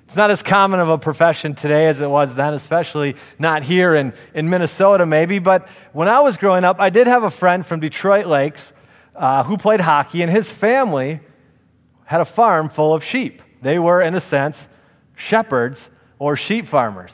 It's 0.05 0.15
not 0.15 0.31
as 0.31 0.43
common 0.43 0.79
of 0.79 0.89
a 0.89 0.97
profession 0.97 1.55
today 1.55 1.87
as 1.87 1.99
it 1.99 2.09
was 2.09 2.35
then, 2.35 2.53
especially 2.53 3.15
not 3.39 3.63
here 3.63 3.95
in, 3.95 4.13
in 4.33 4.49
Minnesota, 4.49 5.05
maybe. 5.05 5.39
But 5.39 5.67
when 5.93 6.07
I 6.07 6.19
was 6.19 6.37
growing 6.37 6.63
up, 6.63 6.79
I 6.79 6.89
did 6.89 7.07
have 7.07 7.23
a 7.23 7.31
friend 7.31 7.65
from 7.65 7.79
Detroit 7.79 8.25
Lakes 8.25 8.71
uh, 9.15 9.43
who 9.43 9.57
played 9.57 9.81
hockey, 9.81 10.21
and 10.21 10.31
his 10.31 10.49
family 10.49 11.21
had 12.05 12.21
a 12.21 12.25
farm 12.25 12.69
full 12.69 12.93
of 12.93 13.03
sheep. 13.03 13.41
They 13.61 13.79
were, 13.79 14.01
in 14.01 14.13
a 14.13 14.19
sense, 14.19 14.67
shepherds 15.15 15.89
or 16.19 16.35
sheep 16.35 16.67
farmers. 16.67 17.11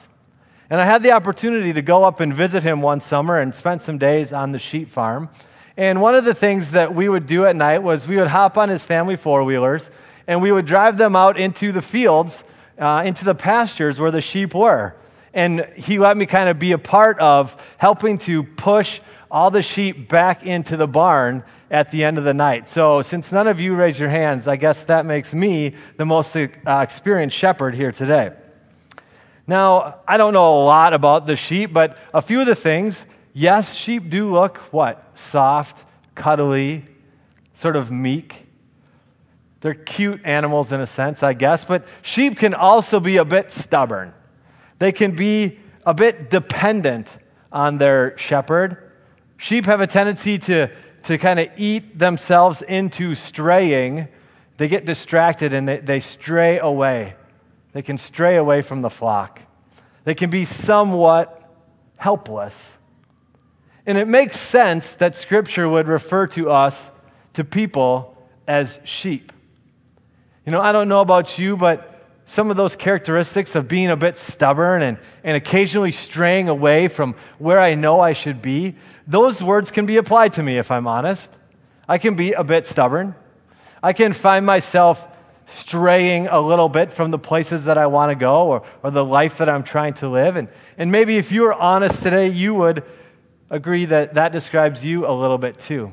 And 0.69 0.79
I 0.79 0.85
had 0.85 1.03
the 1.03 1.11
opportunity 1.11 1.73
to 1.73 1.81
go 1.81 2.03
up 2.03 2.19
and 2.19 2.33
visit 2.33 2.63
him 2.63 2.81
one 2.81 3.01
summer 3.01 3.39
and 3.39 3.53
spend 3.53 3.81
some 3.81 3.97
days 3.97 4.31
on 4.33 4.51
the 4.51 4.59
sheep 4.59 4.89
farm. 4.89 5.29
And 5.77 6.01
one 6.01 6.15
of 6.15 6.25
the 6.25 6.33
things 6.33 6.71
that 6.71 6.93
we 6.93 7.09
would 7.09 7.25
do 7.25 7.45
at 7.45 7.55
night 7.55 7.79
was 7.79 8.07
we 8.07 8.17
would 8.17 8.27
hop 8.27 8.57
on 8.57 8.69
his 8.69 8.83
family 8.83 9.15
four 9.15 9.43
wheelers 9.43 9.89
and 10.27 10.41
we 10.41 10.51
would 10.51 10.65
drive 10.65 10.97
them 10.97 11.15
out 11.15 11.37
into 11.37 11.71
the 11.71 11.81
fields, 11.81 12.43
uh, 12.81 13.03
into 13.05 13.23
the 13.23 13.35
pastures 13.35 13.99
where 13.99 14.11
the 14.11 14.21
sheep 14.21 14.53
were. 14.53 14.95
And 15.33 15.65
he 15.77 15.99
let 15.99 16.17
me 16.17 16.25
kind 16.25 16.49
of 16.49 16.59
be 16.59 16.73
a 16.73 16.77
part 16.77 17.19
of 17.19 17.55
helping 17.77 18.17
to 18.19 18.43
push 18.43 18.99
all 19.29 19.49
the 19.49 19.61
sheep 19.61 20.09
back 20.09 20.43
into 20.43 20.75
the 20.75 20.87
barn 20.87 21.43
at 21.69 21.91
the 21.91 22.03
end 22.03 22.17
of 22.17 22.25
the 22.25 22.33
night. 22.33 22.69
So, 22.69 23.01
since 23.01 23.31
none 23.31 23.47
of 23.47 23.61
you 23.61 23.75
raised 23.75 23.97
your 23.97 24.09
hands, 24.09 24.45
I 24.45 24.57
guess 24.57 24.83
that 24.83 25.05
makes 25.05 25.33
me 25.33 25.73
the 25.95 26.05
most 26.05 26.35
uh, 26.35 26.49
experienced 26.67 27.37
shepherd 27.37 27.73
here 27.73 27.93
today. 27.93 28.31
Now, 29.47 29.99
I 30.05 30.17
don't 30.17 30.33
know 30.33 30.61
a 30.61 30.65
lot 30.65 30.93
about 30.93 31.25
the 31.25 31.37
sheep, 31.37 31.71
but 31.71 31.97
a 32.13 32.21
few 32.21 32.41
of 32.41 32.47
the 32.47 32.55
things 32.55 33.05
yes, 33.33 33.73
sheep 33.73 34.09
do 34.09 34.31
look 34.31 34.57
what? 34.71 35.17
Soft, 35.17 35.83
cuddly, 36.13 36.85
sort 37.53 37.77
of 37.77 37.89
meek. 37.89 38.47
They're 39.61 39.73
cute 39.73 40.21
animals 40.25 40.71
in 40.71 40.81
a 40.81 40.87
sense, 40.87 41.23
I 41.23 41.33
guess, 41.33 41.63
but 41.63 41.85
sheep 42.01 42.37
can 42.37 42.53
also 42.53 42.99
be 42.99 43.17
a 43.17 43.25
bit 43.25 43.51
stubborn. 43.51 44.13
They 44.79 44.91
can 44.91 45.15
be 45.15 45.59
a 45.85 45.93
bit 45.93 46.29
dependent 46.29 47.15
on 47.51 47.77
their 47.77 48.17
shepherd. 48.17 48.91
Sheep 49.37 49.65
have 49.65 49.81
a 49.81 49.87
tendency 49.87 50.37
to 50.39 50.69
to 51.03 51.17
kind 51.17 51.39
of 51.39 51.49
eat 51.57 51.97
themselves 51.97 52.61
into 52.61 53.15
straying, 53.15 54.07
they 54.57 54.67
get 54.67 54.85
distracted 54.85 55.53
and 55.53 55.67
they, 55.67 55.79
they 55.79 55.99
stray 55.99 56.59
away. 56.59 57.15
They 57.73 57.81
can 57.81 57.97
stray 57.97 58.35
away 58.35 58.61
from 58.61 58.81
the 58.81 58.89
flock. 58.89 59.41
They 60.03 60.13
can 60.13 60.29
be 60.29 60.45
somewhat 60.45 61.49
helpless. 61.97 62.55
And 63.85 63.97
it 63.97 64.07
makes 64.07 64.39
sense 64.39 64.93
that 64.93 65.15
Scripture 65.15 65.67
would 65.67 65.87
refer 65.87 66.27
to 66.27 66.51
us, 66.51 66.91
to 67.33 67.43
people, 67.43 68.15
as 68.47 68.79
sheep. 68.83 69.31
You 70.45 70.51
know, 70.51 70.61
I 70.61 70.71
don't 70.71 70.87
know 70.87 71.01
about 71.01 71.37
you, 71.37 71.55
but 71.55 71.87
some 72.25 72.49
of 72.49 72.57
those 72.57 72.75
characteristics 72.75 73.55
of 73.55 73.67
being 73.67 73.89
a 73.89 73.95
bit 73.95 74.17
stubborn 74.17 74.81
and, 74.81 74.97
and 75.23 75.35
occasionally 75.35 75.91
straying 75.91 76.49
away 76.49 76.87
from 76.87 77.15
where 77.37 77.59
I 77.59 77.75
know 77.75 77.99
I 77.99 78.13
should 78.13 78.41
be, 78.41 78.75
those 79.05 79.43
words 79.43 79.69
can 79.69 79.85
be 79.85 79.97
applied 79.97 80.33
to 80.33 80.43
me 80.43 80.57
if 80.57 80.71
I'm 80.71 80.87
honest. 80.87 81.29
I 81.87 81.97
can 81.97 82.15
be 82.15 82.31
a 82.31 82.43
bit 82.43 82.65
stubborn. 82.65 83.15
I 83.83 83.93
can 83.93 84.13
find 84.13 84.45
myself 84.45 85.07
straying 85.45 86.27
a 86.27 86.39
little 86.39 86.69
bit 86.69 86.91
from 86.91 87.11
the 87.11 87.19
places 87.19 87.65
that 87.65 87.77
I 87.77 87.87
want 87.87 88.11
to 88.11 88.15
go 88.15 88.47
or, 88.47 88.63
or 88.81 88.91
the 88.91 89.03
life 89.03 89.39
that 89.39 89.49
I'm 89.49 89.63
trying 89.63 89.93
to 89.95 90.09
live. 90.09 90.37
And, 90.37 90.47
and 90.77 90.91
maybe 90.91 91.17
if 91.17 91.31
you 91.31 91.41
were 91.41 91.53
honest 91.53 92.01
today, 92.01 92.29
you 92.29 92.53
would 92.53 92.83
agree 93.49 93.85
that 93.85 94.13
that 94.13 94.31
describes 94.31 94.83
you 94.83 95.05
a 95.05 95.11
little 95.11 95.37
bit 95.37 95.59
too. 95.59 95.91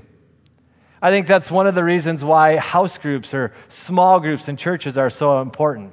I 1.00 1.11
think 1.11 1.26
that's 1.26 1.50
one 1.50 1.67
of 1.67 1.75
the 1.75 1.85
reasons 1.85 2.25
why 2.25 2.57
house 2.57 2.99
groups 2.99 3.33
or 3.33 3.52
small 3.69 4.19
groups 4.19 4.49
in 4.49 4.57
churches 4.57 4.99
are 4.99 5.11
so 5.11 5.40
important 5.40 5.93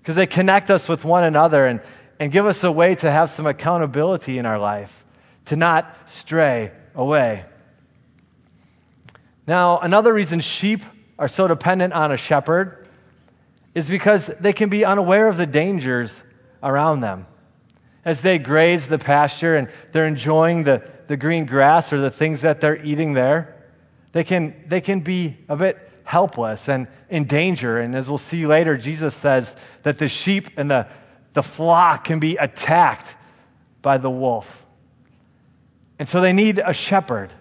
because 0.00 0.16
they 0.16 0.26
connect 0.26 0.70
us 0.70 0.88
with 0.88 1.04
one 1.04 1.24
another 1.24 1.66
and, 1.66 1.80
and 2.18 2.32
give 2.32 2.44
us 2.44 2.62
a 2.64 2.70
way 2.70 2.94
to 2.96 3.10
have 3.10 3.30
some 3.30 3.46
accountability 3.46 4.38
in 4.38 4.44
our 4.44 4.58
life, 4.58 5.04
to 5.46 5.56
not 5.56 5.96
stray 6.06 6.72
away. 6.94 7.44
Now, 9.46 9.78
another 9.78 10.12
reason 10.12 10.40
sheep 10.40 10.82
are 11.18 11.28
so 11.28 11.46
dependent 11.46 11.92
on 11.92 12.12
a 12.12 12.16
shepherd 12.16 12.88
is 13.74 13.88
because 13.88 14.26
they 14.40 14.52
can 14.52 14.68
be 14.68 14.84
unaware 14.84 15.28
of 15.28 15.36
the 15.36 15.46
dangers 15.46 16.14
around 16.62 17.00
them. 17.00 17.26
As 18.04 18.20
they 18.20 18.38
graze 18.38 18.86
the 18.86 18.98
pasture 18.98 19.56
and 19.56 19.68
they're 19.92 20.06
enjoying 20.06 20.64
the, 20.64 20.82
the 21.08 21.16
green 21.16 21.46
grass 21.46 21.92
or 21.92 22.00
the 22.00 22.10
things 22.10 22.42
that 22.42 22.60
they're 22.60 22.82
eating 22.84 23.14
there, 23.14 23.53
they 24.14 24.22
can, 24.22 24.54
they 24.68 24.80
can 24.80 25.00
be 25.00 25.36
a 25.48 25.56
bit 25.56 25.76
helpless 26.04 26.68
and 26.68 26.86
in 27.10 27.24
danger. 27.24 27.80
And 27.80 27.96
as 27.96 28.08
we'll 28.08 28.16
see 28.16 28.46
later, 28.46 28.78
Jesus 28.78 29.12
says 29.12 29.54
that 29.82 29.98
the 29.98 30.08
sheep 30.08 30.50
and 30.56 30.70
the, 30.70 30.86
the 31.32 31.42
flock 31.42 32.04
can 32.04 32.20
be 32.20 32.36
attacked 32.36 33.16
by 33.82 33.98
the 33.98 34.08
wolf. 34.08 34.64
And 35.98 36.08
so 36.08 36.20
they 36.20 36.32
need 36.32 36.62
a 36.64 36.72
shepherd. 36.72 37.32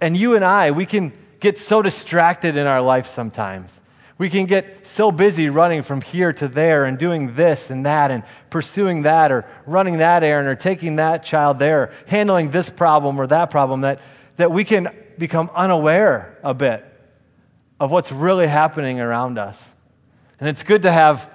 And 0.00 0.16
you 0.16 0.36
and 0.36 0.44
I, 0.44 0.70
we 0.70 0.86
can 0.86 1.12
get 1.40 1.58
so 1.58 1.82
distracted 1.82 2.56
in 2.56 2.68
our 2.68 2.80
life 2.80 3.08
sometimes. 3.08 3.80
We 4.16 4.30
can 4.30 4.46
get 4.46 4.86
so 4.86 5.10
busy 5.10 5.48
running 5.48 5.82
from 5.82 6.00
here 6.00 6.32
to 6.34 6.46
there 6.46 6.84
and 6.84 6.96
doing 6.96 7.34
this 7.34 7.70
and 7.70 7.84
that 7.86 8.12
and 8.12 8.22
pursuing 8.50 9.02
that 9.02 9.32
or 9.32 9.44
running 9.66 9.98
that 9.98 10.22
errand 10.22 10.46
or 10.46 10.54
taking 10.54 10.96
that 10.96 11.24
child 11.24 11.58
there, 11.58 11.92
handling 12.06 12.50
this 12.50 12.70
problem 12.70 13.20
or 13.20 13.26
that 13.26 13.50
problem 13.50 13.80
that, 13.80 14.00
that 14.36 14.52
we 14.52 14.62
can 14.62 14.94
become 15.18 15.50
unaware 15.54 16.38
a 16.42 16.54
bit 16.54 16.84
of 17.80 17.90
what's 17.90 18.12
really 18.12 18.46
happening 18.46 19.00
around 19.00 19.38
us. 19.38 19.60
And 20.40 20.48
it's 20.48 20.62
good 20.62 20.82
to 20.82 20.92
have 20.92 21.30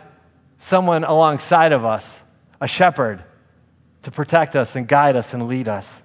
someone 0.60 1.04
alongside 1.04 1.72
of 1.72 1.86
us, 1.86 2.20
a 2.60 2.68
shepherd, 2.68 3.24
to 4.04 4.12
protect 4.12 4.56
us 4.56 4.76
and 4.76 4.88
guide 4.88 5.16
us 5.16 5.34
and 5.34 5.48
lead 5.48 5.68
us. 5.68 6.02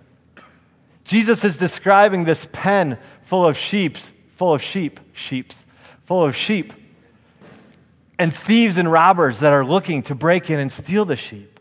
Jesus 1.05 1.45
is 1.45 1.57
describing 1.57 2.25
this 2.25 2.47
pen 2.53 2.99
full 3.23 3.47
of 3.47 3.57
sheep, 3.57 3.99
full 4.37 4.53
of 4.55 4.63
sheep, 4.63 5.01
sheeps, 5.13 5.65
full 6.07 6.25
of 6.25 6.35
sheep, 6.35 6.73
and 8.19 8.33
thieves 8.33 8.79
and 8.79 8.91
robbers 8.91 9.41
that 9.41 9.53
are 9.53 9.65
looking 9.65 10.03
to 10.05 10.15
break 10.15 10.51
in 10.51 10.59
and 10.59 10.71
steal 10.71 11.05
the 11.05 11.17
sheep. 11.17 11.61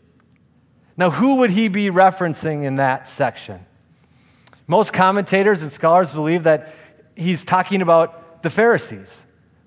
Now, 0.96 1.10
who 1.10 1.36
would 1.36 1.50
he 1.50 1.68
be 1.68 1.90
referencing 1.90 2.64
in 2.64 2.76
that 2.76 3.08
section? 3.08 3.66
Most 4.66 4.92
commentators 4.92 5.62
and 5.62 5.70
scholars 5.72 6.12
believe 6.12 6.44
that 6.44 6.74
he's 7.14 7.44
talking 7.44 7.82
about 7.82 8.42
the 8.42 8.50
Pharisees, 8.50 9.12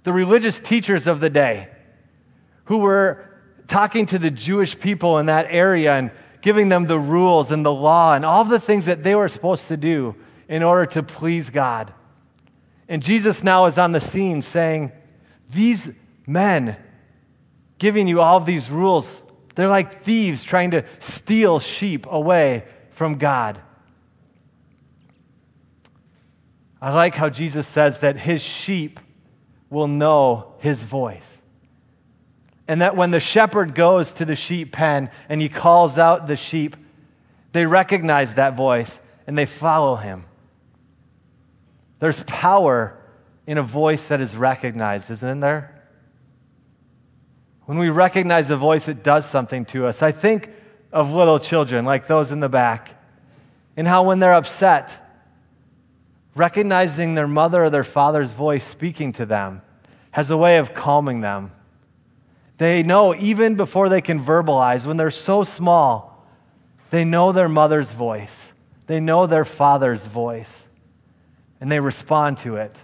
the 0.03 0.13
religious 0.13 0.59
teachers 0.59 1.07
of 1.07 1.19
the 1.19 1.29
day, 1.29 1.69
who 2.65 2.79
were 2.79 3.23
talking 3.67 4.05
to 4.07 4.19
the 4.19 4.31
Jewish 4.31 4.77
people 4.79 5.19
in 5.19 5.27
that 5.27 5.47
area 5.49 5.93
and 5.93 6.11
giving 6.41 6.69
them 6.69 6.87
the 6.87 6.99
rules 6.99 7.51
and 7.51 7.65
the 7.65 7.71
law 7.71 8.13
and 8.13 8.25
all 8.25 8.45
the 8.45 8.59
things 8.59 8.85
that 8.85 9.03
they 9.03 9.15
were 9.15 9.27
supposed 9.27 9.67
to 9.67 9.77
do 9.77 10.15
in 10.47 10.63
order 10.63 10.85
to 10.85 11.03
please 11.03 11.49
God. 11.49 11.93
And 12.87 13.03
Jesus 13.03 13.43
now 13.43 13.65
is 13.65 13.77
on 13.77 13.91
the 13.91 13.99
scene 13.99 14.41
saying, 14.41 14.91
These 15.49 15.89
men 16.25 16.77
giving 17.77 18.07
you 18.07 18.21
all 18.21 18.39
these 18.39 18.69
rules, 18.69 19.21
They're 19.55 19.67
like 19.67 20.03
thieves 20.03 20.43
trying 20.43 20.71
to 20.71 20.85
steal 20.99 21.59
sheep 21.59 22.05
away 22.09 22.65
from 22.91 23.17
God. 23.17 23.61
I 26.81 26.93
like 26.93 27.15
how 27.15 27.29
Jesus 27.29 27.67
says 27.67 27.99
that 27.99 28.17
his 28.17 28.41
sheep 28.41 28.99
will 29.69 29.87
know 29.87 30.53
his 30.59 30.81
voice. 30.83 31.25
And 32.67 32.81
that 32.81 32.95
when 32.95 33.11
the 33.11 33.19
shepherd 33.19 33.73
goes 33.73 34.11
to 34.13 34.25
the 34.25 34.35
sheep 34.35 34.73
pen 34.73 35.09
and 35.29 35.41
he 35.41 35.49
calls 35.49 35.97
out 35.97 36.27
the 36.27 36.35
sheep, 36.35 36.75
they 37.53 37.65
recognize 37.65 38.35
that 38.35 38.55
voice 38.55 38.99
and 39.25 39.37
they 39.37 39.45
follow 39.45 39.95
him. 39.95 40.25
There's 41.99 42.23
power 42.23 42.97
in 43.47 43.57
a 43.57 43.63
voice 43.63 44.03
that 44.05 44.21
is 44.21 44.35
recognized, 44.35 45.09
isn't 45.09 45.39
there? 45.39 45.73
When 47.65 47.77
we 47.77 47.89
recognize 47.89 48.51
a 48.51 48.57
voice, 48.57 48.87
it 48.87 49.03
does 49.03 49.25
something 49.25 49.65
to 49.65 49.87
us. 49.87 50.01
I 50.01 50.11
think 50.11 50.51
of 50.91 51.11
little 51.11 51.39
children, 51.39 51.85
like 51.85 52.07
those 52.07 52.31
in 52.31 52.39
the 52.39 52.49
back, 52.49 52.95
and 53.75 53.87
how 53.87 54.03
when 54.03 54.19
they're 54.19 54.33
upset, 54.33 55.06
recognizing 56.37 57.15
their 57.15 57.27
mother 57.27 57.65
or 57.65 57.69
their 57.69 57.83
father's 57.83 58.31
voice 58.31 58.65
speaking 58.65 59.11
to 59.13 59.25
them 59.25 59.61
has 60.11 60.29
a 60.29 60.37
way 60.37 60.57
of 60.57 60.73
calming 60.73 61.21
them. 61.21 61.51
They 62.57 62.83
know 62.83 63.13
even 63.13 63.55
before 63.55 63.89
they 63.89 64.01
can 64.01 64.23
verbalize, 64.23 64.85
when 64.85 64.97
they're 64.97 65.11
so 65.11 65.43
small, 65.43 66.25
they 66.89 67.03
know 67.03 67.31
their 67.31 67.49
mother's 67.49 67.91
voice, 67.91 68.33
they 68.87 68.99
know 68.99 69.27
their 69.27 69.45
father's 69.45 70.05
voice, 70.05 70.51
and 71.59 71.71
they 71.71 71.79
respond 71.79 72.37
to 72.39 72.55
it. 72.55 72.75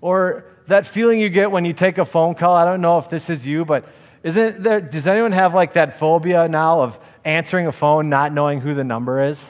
Or 0.00 0.46
that 0.66 0.86
feeling 0.86 1.20
you 1.20 1.28
get 1.28 1.50
when 1.50 1.64
you 1.64 1.72
take 1.72 1.98
a 1.98 2.04
phone 2.04 2.34
call. 2.34 2.54
I 2.54 2.64
don't 2.64 2.80
know 2.80 2.98
if 2.98 3.08
this 3.08 3.28
is 3.28 3.46
you, 3.46 3.64
but 3.64 3.84
isn't 4.22 4.62
there, 4.62 4.80
does 4.80 5.06
anyone 5.06 5.32
have 5.32 5.54
like 5.54 5.74
that 5.74 5.98
phobia 5.98 6.48
now 6.48 6.80
of 6.80 6.98
answering 7.24 7.66
a 7.66 7.72
phone 7.72 8.08
not 8.08 8.32
knowing 8.32 8.60
who 8.60 8.74
the 8.74 8.84
number 8.84 9.22
is? 9.24 9.42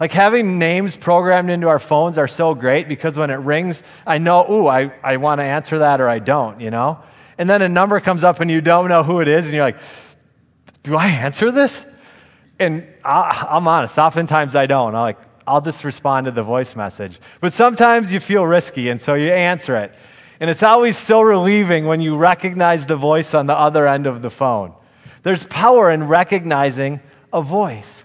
Like 0.00 0.12
having 0.12 0.58
names 0.58 0.96
programmed 0.96 1.50
into 1.50 1.68
our 1.68 1.78
phones 1.78 2.18
are 2.18 2.26
so 2.26 2.54
great 2.54 2.88
because 2.88 3.16
when 3.16 3.30
it 3.30 3.36
rings, 3.36 3.82
I 4.06 4.18
know, 4.18 4.44
ooh, 4.50 4.66
I, 4.66 4.92
I 5.02 5.18
want 5.18 5.38
to 5.38 5.44
answer 5.44 5.78
that 5.80 6.00
or 6.00 6.08
I 6.08 6.18
don't, 6.18 6.60
you 6.60 6.70
know? 6.70 6.98
And 7.38 7.48
then 7.48 7.62
a 7.62 7.68
number 7.68 8.00
comes 8.00 8.24
up 8.24 8.40
and 8.40 8.50
you 8.50 8.60
don't 8.60 8.88
know 8.88 9.02
who 9.02 9.20
it 9.20 9.28
is, 9.28 9.44
and 9.44 9.54
you're 9.54 9.64
like, 9.64 9.78
do 10.82 10.96
I 10.96 11.06
answer 11.06 11.50
this? 11.50 11.84
And 12.58 12.86
I, 13.04 13.46
I'm 13.50 13.66
honest, 13.66 13.98
oftentimes 13.98 14.54
I 14.54 14.66
don't. 14.66 14.94
I'm 14.94 15.00
like, 15.00 15.18
I'll 15.46 15.60
just 15.60 15.84
respond 15.84 16.26
to 16.26 16.30
the 16.30 16.42
voice 16.42 16.76
message. 16.76 17.20
But 17.40 17.52
sometimes 17.52 18.12
you 18.12 18.20
feel 18.20 18.46
risky, 18.46 18.88
and 18.88 19.00
so 19.00 19.14
you 19.14 19.30
answer 19.30 19.76
it. 19.76 19.92
And 20.40 20.50
it's 20.50 20.62
always 20.62 20.96
so 20.96 21.20
relieving 21.20 21.86
when 21.86 22.00
you 22.00 22.16
recognize 22.16 22.86
the 22.86 22.96
voice 22.96 23.34
on 23.34 23.46
the 23.46 23.56
other 23.56 23.86
end 23.86 24.06
of 24.06 24.22
the 24.22 24.30
phone. 24.30 24.74
There's 25.22 25.46
power 25.46 25.90
in 25.90 26.04
recognizing 26.04 27.00
a 27.32 27.42
voice. 27.42 28.04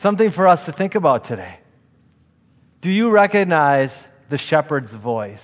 Something 0.00 0.30
for 0.30 0.48
us 0.48 0.64
to 0.64 0.72
think 0.72 0.94
about 0.94 1.24
today. 1.24 1.58
Do 2.80 2.90
you 2.90 3.10
recognize 3.10 3.94
the 4.30 4.38
shepherd's 4.38 4.92
voice? 4.92 5.42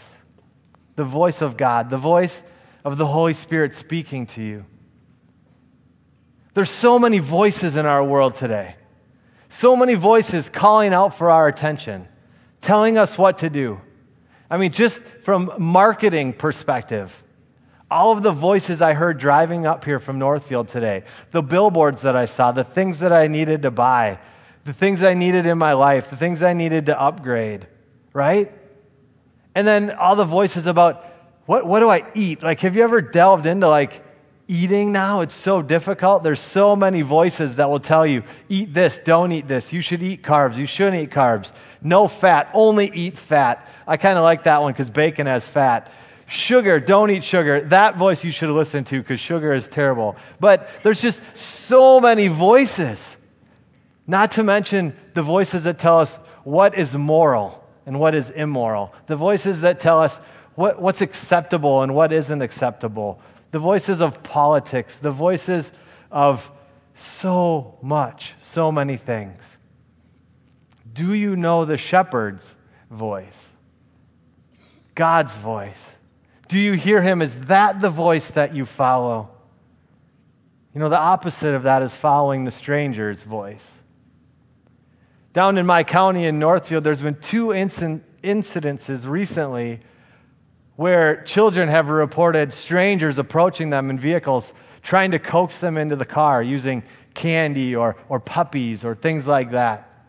The 0.95 1.05
voice 1.05 1.43
of 1.43 1.59
God, 1.59 1.91
the 1.91 1.99
voice 1.99 2.43
of 2.83 2.97
the 2.97 3.07
Holy 3.07 3.35
Spirit 3.35 3.75
speaking 3.75 4.25
to 4.29 4.41
you. 4.41 4.65
There's 6.55 6.71
so 6.71 6.99
many 6.99 7.19
voices 7.19 7.77
in 7.77 7.85
our 7.85 8.03
world 8.03 8.35
today. 8.35 8.77
So 9.51 9.77
many 9.77 9.93
voices 9.93 10.49
calling 10.49 10.95
out 10.95 11.15
for 11.15 11.31
our 11.31 11.49
attention, 11.49 12.09
telling 12.63 12.97
us 12.97 13.19
what 13.19 13.37
to 13.39 13.51
do. 13.51 13.79
I 14.49 14.57
mean, 14.57 14.73
just 14.73 15.03
from 15.23 15.53
marketing 15.59 16.33
perspective, 16.33 17.23
all 17.91 18.11
of 18.11 18.23
the 18.23 18.33
voices 18.33 18.81
I 18.81 18.95
heard 18.95 19.19
driving 19.19 19.67
up 19.67 19.85
here 19.85 20.01
from 20.01 20.19
Northfield 20.19 20.69
today, 20.69 21.05
the 21.31 21.43
billboards 21.43 22.01
that 22.01 22.17
I 22.17 22.25
saw, 22.25 22.53
the 22.53 22.65
things 22.65 23.01
that 23.01 23.13
I 23.13 23.27
needed 23.27 23.61
to 23.61 23.71
buy, 23.71 24.19
the 24.67 24.73
things 24.73 25.05
I 25.05 25.15
needed 25.15 25.47
in 25.47 25.59
my 25.59 25.75
life, 25.75 26.11
the 26.11 26.17
things 26.17 26.43
I 26.43 26.53
needed 26.53 26.87
to 26.87 27.01
upgrade, 27.01 27.69
right? 28.13 28.53
And 29.55 29.67
then 29.67 29.93
all 29.93 30.17
the 30.17 30.25
voices 30.25 30.67
about 30.67 31.05
what, 31.47 31.65
what 31.65 31.79
do 31.79 31.89
I 31.89 32.05
eat? 32.15 32.43
Like, 32.43 32.61
have 32.61 32.75
you 32.75 32.83
ever 32.83 33.01
delved 33.01 33.47
into 33.47 33.69
like 33.69 34.05
eating 34.49 34.91
now? 34.91 35.21
It's 35.21 35.37
so 35.37 35.63
difficult. 35.63 36.25
There's 36.25 36.41
so 36.41 36.75
many 36.75 37.03
voices 37.03 37.55
that 37.55 37.71
will 37.71 37.81
tell 37.81 38.05
you 38.05 38.25
eat 38.49 38.75
this, 38.75 38.99
don't 39.05 39.31
eat 39.31 39.47
this. 39.47 39.73
You 39.73 39.81
should 39.81 40.03
eat 40.03 40.23
carbs, 40.23 40.57
you 40.57 40.67
shouldn't 40.67 41.01
eat 41.01 41.11
carbs. 41.11 41.53
No 41.81 42.09
fat, 42.09 42.51
only 42.53 42.91
eat 42.93 43.17
fat. 43.17 43.69
I 43.87 43.97
kind 43.97 44.19
of 44.19 44.25
like 44.25 44.45
that 44.45 44.63
one 44.63 44.73
because 44.73 44.91
bacon 44.91 45.29
has 45.29 45.47
fat. 45.47 45.93
Sugar, 46.27 46.81
don't 46.81 47.11
eat 47.11 47.23
sugar. 47.23 47.61
That 47.61 47.97
voice 47.97 48.25
you 48.25 48.33
should 48.33 48.51
listen 48.51 48.83
to 48.87 49.01
because 49.01 49.21
sugar 49.21 49.55
is 49.55 49.69
terrible. 49.69 50.17
But 50.41 50.69
there's 50.83 51.01
just 51.01 51.21
so 51.37 52.01
many 52.01 52.27
voices. 52.27 53.17
Not 54.07 54.33
to 54.33 54.43
mention 54.43 54.95
the 55.15 55.23
voices 55.23 55.65
that 55.65 55.79
tell 55.79 56.01
us 56.01 56.17
what 56.45 56.79
is 56.79 56.95
moral 56.95 57.65
and 57.85 57.99
what 57.99 58.15
is 58.15 58.31
immoral. 58.31 58.95
The 59.07 59.17
voices 59.17 59.63
that 59.63 59.81
tell 59.81 60.01
us 60.01 60.19
what, 60.55 60.81
what's 60.81 61.01
acceptable 61.01 61.83
and 61.83 61.95
what 61.95 62.13
isn't 62.13 62.41
acceptable. 62.43 63.21
The 63.51 63.59
voices 63.59 64.01
of 64.01 64.23
politics. 64.23 64.97
The 64.97 65.11
voices 65.11 65.73
of 66.11 66.51
so 66.95 67.79
much, 67.83 68.35
so 68.41 68.71
many 68.71 68.97
things. 68.97 69.41
Do 70.93 71.13
you 71.13 71.37
know 71.37 71.65
the 71.65 71.77
shepherd's 71.77 72.45
voice? 72.91 73.37
God's 74.95 75.35
voice. 75.35 75.77
Do 76.49 76.59
you 76.59 76.73
hear 76.73 77.03
him? 77.03 77.21
Is 77.21 77.39
that 77.47 77.81
the 77.81 77.91
voice 77.91 78.29
that 78.29 78.55
you 78.55 78.65
follow? 78.65 79.31
You 80.73 80.81
know, 80.81 80.89
the 80.89 80.99
opposite 80.99 81.55
of 81.55 81.65
that 81.65 81.83
is 81.83 81.95
following 81.95 82.45
the 82.45 82.51
stranger's 82.51 83.23
voice. 83.23 83.65
Down 85.37 85.59
in 85.59 85.67
my 85.67 85.85
county 85.85 86.25
in 86.25 86.39
Northfield, 86.39 86.83
there's 86.83 87.03
been 87.03 87.21
two 87.21 87.49
inc- 87.49 88.01
incidences 88.25 89.07
recently 89.07 89.81
where 90.77 91.23
children 91.25 91.69
have 91.69 91.91
reported 91.91 92.55
strangers 92.55 93.19
approaching 93.19 93.69
them 93.69 93.91
in 93.91 93.99
vehicles, 93.99 94.55
trying 94.81 95.11
to 95.11 95.19
coax 95.19 95.59
them 95.59 95.77
into 95.77 95.95
the 95.95 96.07
car 96.07 96.43
using 96.43 96.83
candy 97.13 97.77
or, 97.77 97.97
or 98.09 98.19
puppies 98.19 98.83
or 98.83 98.95
things 98.95 99.27
like 99.27 99.51
that. 99.51 100.07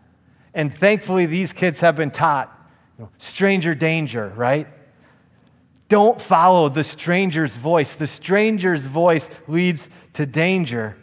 And 0.53 0.73
thankfully, 0.73 1.25
these 1.25 1.51
kids 1.51 1.81
have 1.81 1.97
been 1.97 2.11
taught 2.11 2.49
you 2.97 3.03
know, 3.03 3.09
stranger 3.17 3.75
danger, 3.75 4.31
right? 4.33 4.65
Don't 5.89 6.21
follow 6.21 6.69
the 6.69 6.85
stranger's 6.85 7.53
voice. 7.53 7.95
The 7.95 8.07
stranger's 8.07 8.85
voice 8.85 9.27
leads 9.49 9.89
to 10.13 10.25
danger. 10.25 10.95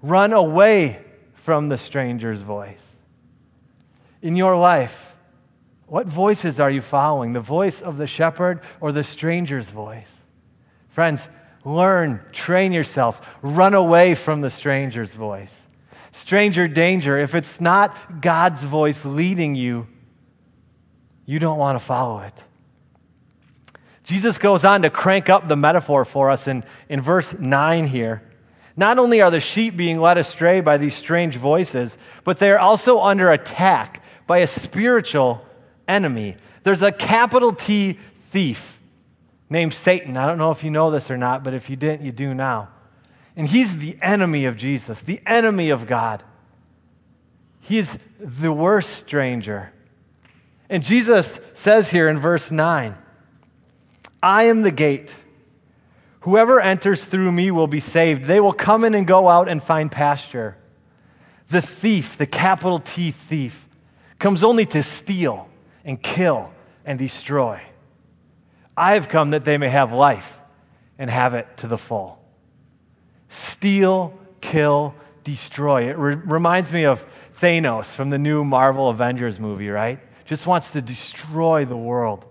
Run 0.00 0.32
away 0.32 1.04
from 1.34 1.68
the 1.68 1.76
stranger's 1.76 2.40
voice 2.40 2.85
in 4.26 4.34
your 4.34 4.56
life, 4.56 5.14
what 5.86 6.08
voices 6.08 6.58
are 6.58 6.70
you 6.70 6.80
following? 6.80 7.32
The 7.32 7.40
voice 7.40 7.80
of 7.80 7.96
the 7.96 8.08
shepherd 8.08 8.60
or 8.80 8.90
the 8.90 9.04
stranger's 9.04 9.70
voice? 9.70 10.10
Friends, 10.88 11.28
learn, 11.64 12.20
train 12.32 12.72
yourself, 12.72 13.24
run 13.40 13.72
away 13.72 14.16
from 14.16 14.40
the 14.40 14.50
stranger's 14.50 15.12
voice. 15.12 15.52
Stranger 16.10 16.66
danger, 16.66 17.16
if 17.16 17.36
it's 17.36 17.60
not 17.60 18.20
God's 18.20 18.62
voice 18.62 19.04
leading 19.04 19.54
you, 19.54 19.86
you 21.24 21.38
don't 21.38 21.58
want 21.58 21.78
to 21.78 21.84
follow 21.84 22.18
it. 22.18 22.34
Jesus 24.02 24.38
goes 24.38 24.64
on 24.64 24.82
to 24.82 24.90
crank 24.90 25.28
up 25.28 25.46
the 25.46 25.56
metaphor 25.56 26.04
for 26.04 26.30
us 26.30 26.48
in, 26.48 26.64
in 26.88 27.00
verse 27.00 27.32
9 27.38 27.86
here. 27.86 28.22
Not 28.76 28.98
only 28.98 29.20
are 29.20 29.30
the 29.30 29.40
sheep 29.40 29.76
being 29.76 30.00
led 30.00 30.18
astray 30.18 30.60
by 30.60 30.78
these 30.78 30.96
strange 30.96 31.36
voices, 31.36 31.96
but 32.24 32.40
they 32.40 32.50
are 32.50 32.58
also 32.58 33.00
under 33.00 33.30
attack 33.30 34.02
by 34.26 34.38
a 34.38 34.46
spiritual 34.46 35.44
enemy. 35.86 36.36
There's 36.62 36.82
a 36.82 36.92
capital 36.92 37.52
T 37.52 37.98
thief 38.30 38.78
named 39.48 39.72
Satan. 39.72 40.16
I 40.16 40.26
don't 40.26 40.38
know 40.38 40.50
if 40.50 40.64
you 40.64 40.70
know 40.70 40.90
this 40.90 41.10
or 41.10 41.16
not, 41.16 41.44
but 41.44 41.54
if 41.54 41.70
you 41.70 41.76
didn't, 41.76 42.04
you 42.04 42.12
do 42.12 42.34
now. 42.34 42.68
And 43.36 43.46
he's 43.46 43.76
the 43.78 43.98
enemy 44.00 44.46
of 44.46 44.56
Jesus, 44.56 44.98
the 45.00 45.20
enemy 45.26 45.70
of 45.70 45.86
God. 45.86 46.22
He's 47.60 47.96
the 48.18 48.52
worst 48.52 48.90
stranger. 48.90 49.72
And 50.68 50.82
Jesus 50.82 51.38
says 51.54 51.90
here 51.90 52.08
in 52.08 52.18
verse 52.18 52.50
9, 52.50 52.96
I 54.22 54.42
am 54.44 54.62
the 54.62 54.70
gate. 54.70 55.14
Whoever 56.20 56.60
enters 56.60 57.04
through 57.04 57.30
me 57.30 57.50
will 57.50 57.66
be 57.66 57.78
saved. 57.78 58.24
They 58.24 58.40
will 58.40 58.52
come 58.52 58.84
in 58.84 58.94
and 58.94 59.06
go 59.06 59.28
out 59.28 59.48
and 59.48 59.62
find 59.62 59.92
pasture. 59.92 60.56
The 61.50 61.62
thief, 61.62 62.18
the 62.18 62.26
capital 62.26 62.80
T 62.80 63.12
thief, 63.12 63.65
comes 64.18 64.42
only 64.42 64.66
to 64.66 64.82
steal 64.82 65.48
and 65.84 66.02
kill 66.02 66.50
and 66.84 66.98
destroy. 66.98 67.60
I 68.76 68.94
have 68.94 69.08
come 69.08 69.30
that 69.30 69.44
they 69.44 69.58
may 69.58 69.68
have 69.68 69.92
life 69.92 70.38
and 70.98 71.10
have 71.10 71.34
it 71.34 71.46
to 71.58 71.66
the 71.66 71.78
full. 71.78 72.18
Steal, 73.28 74.18
kill, 74.40 74.94
destroy. 75.24 75.88
It 75.88 75.98
re- 75.98 76.14
reminds 76.14 76.72
me 76.72 76.84
of 76.84 77.04
Thanos 77.40 77.86
from 77.86 78.10
the 78.10 78.18
new 78.18 78.44
Marvel 78.44 78.88
Avengers 78.88 79.38
movie, 79.40 79.68
right? 79.68 79.98
Just 80.24 80.46
wants 80.46 80.70
to 80.70 80.80
destroy 80.80 81.64
the 81.64 81.76
world. 81.76 82.24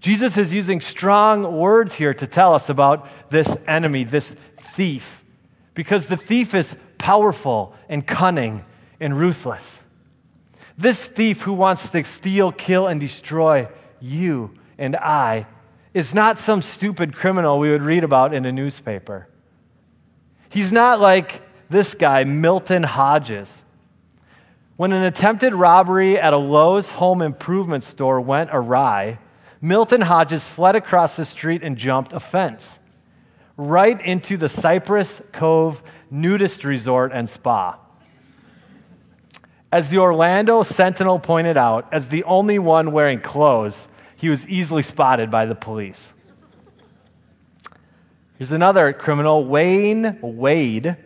Jesus 0.00 0.36
is 0.36 0.52
using 0.52 0.80
strong 0.80 1.58
words 1.58 1.94
here 1.94 2.14
to 2.14 2.26
tell 2.26 2.54
us 2.54 2.68
about 2.68 3.06
this 3.30 3.54
enemy, 3.66 4.04
this 4.04 4.34
thief, 4.74 5.24
because 5.74 6.06
the 6.06 6.16
thief 6.16 6.54
is 6.54 6.74
powerful 6.98 7.74
and 7.88 8.06
cunning 8.06 8.64
and 8.98 9.18
ruthless. 9.18 9.79
This 10.80 11.04
thief 11.04 11.42
who 11.42 11.52
wants 11.52 11.90
to 11.90 12.04
steal, 12.04 12.52
kill, 12.52 12.86
and 12.86 12.98
destroy 12.98 13.68
you 14.00 14.54
and 14.78 14.96
I 14.96 15.46
is 15.92 16.14
not 16.14 16.38
some 16.38 16.62
stupid 16.62 17.14
criminal 17.14 17.58
we 17.58 17.70
would 17.70 17.82
read 17.82 18.02
about 18.02 18.32
in 18.32 18.46
a 18.46 18.52
newspaper. 18.52 19.28
He's 20.48 20.72
not 20.72 20.98
like 20.98 21.42
this 21.68 21.92
guy, 21.92 22.24
Milton 22.24 22.82
Hodges. 22.82 23.62
When 24.78 24.92
an 24.92 25.02
attempted 25.02 25.52
robbery 25.52 26.18
at 26.18 26.32
a 26.32 26.38
Lowe's 26.38 26.88
home 26.88 27.20
improvement 27.20 27.84
store 27.84 28.18
went 28.18 28.48
awry, 28.50 29.18
Milton 29.60 30.00
Hodges 30.00 30.44
fled 30.44 30.76
across 30.76 31.14
the 31.14 31.26
street 31.26 31.62
and 31.62 31.76
jumped 31.76 32.14
a 32.14 32.20
fence 32.20 32.66
right 33.58 34.00
into 34.00 34.38
the 34.38 34.48
Cypress 34.48 35.20
Cove 35.30 35.82
nudist 36.10 36.64
resort 36.64 37.12
and 37.12 37.28
spa. 37.28 37.78
As 39.72 39.88
the 39.88 39.98
Orlando 39.98 40.62
Sentinel 40.64 41.20
pointed 41.20 41.56
out, 41.56 41.88
as 41.92 42.08
the 42.08 42.24
only 42.24 42.58
one 42.58 42.90
wearing 42.90 43.20
clothes, 43.20 43.88
he 44.16 44.28
was 44.28 44.46
easily 44.48 44.82
spotted 44.82 45.30
by 45.30 45.46
the 45.46 45.54
police. 45.54 46.12
Here's 48.36 48.52
another 48.52 48.92
criminal, 48.92 49.44
Wayne 49.44 50.18
Wade, 50.22 50.96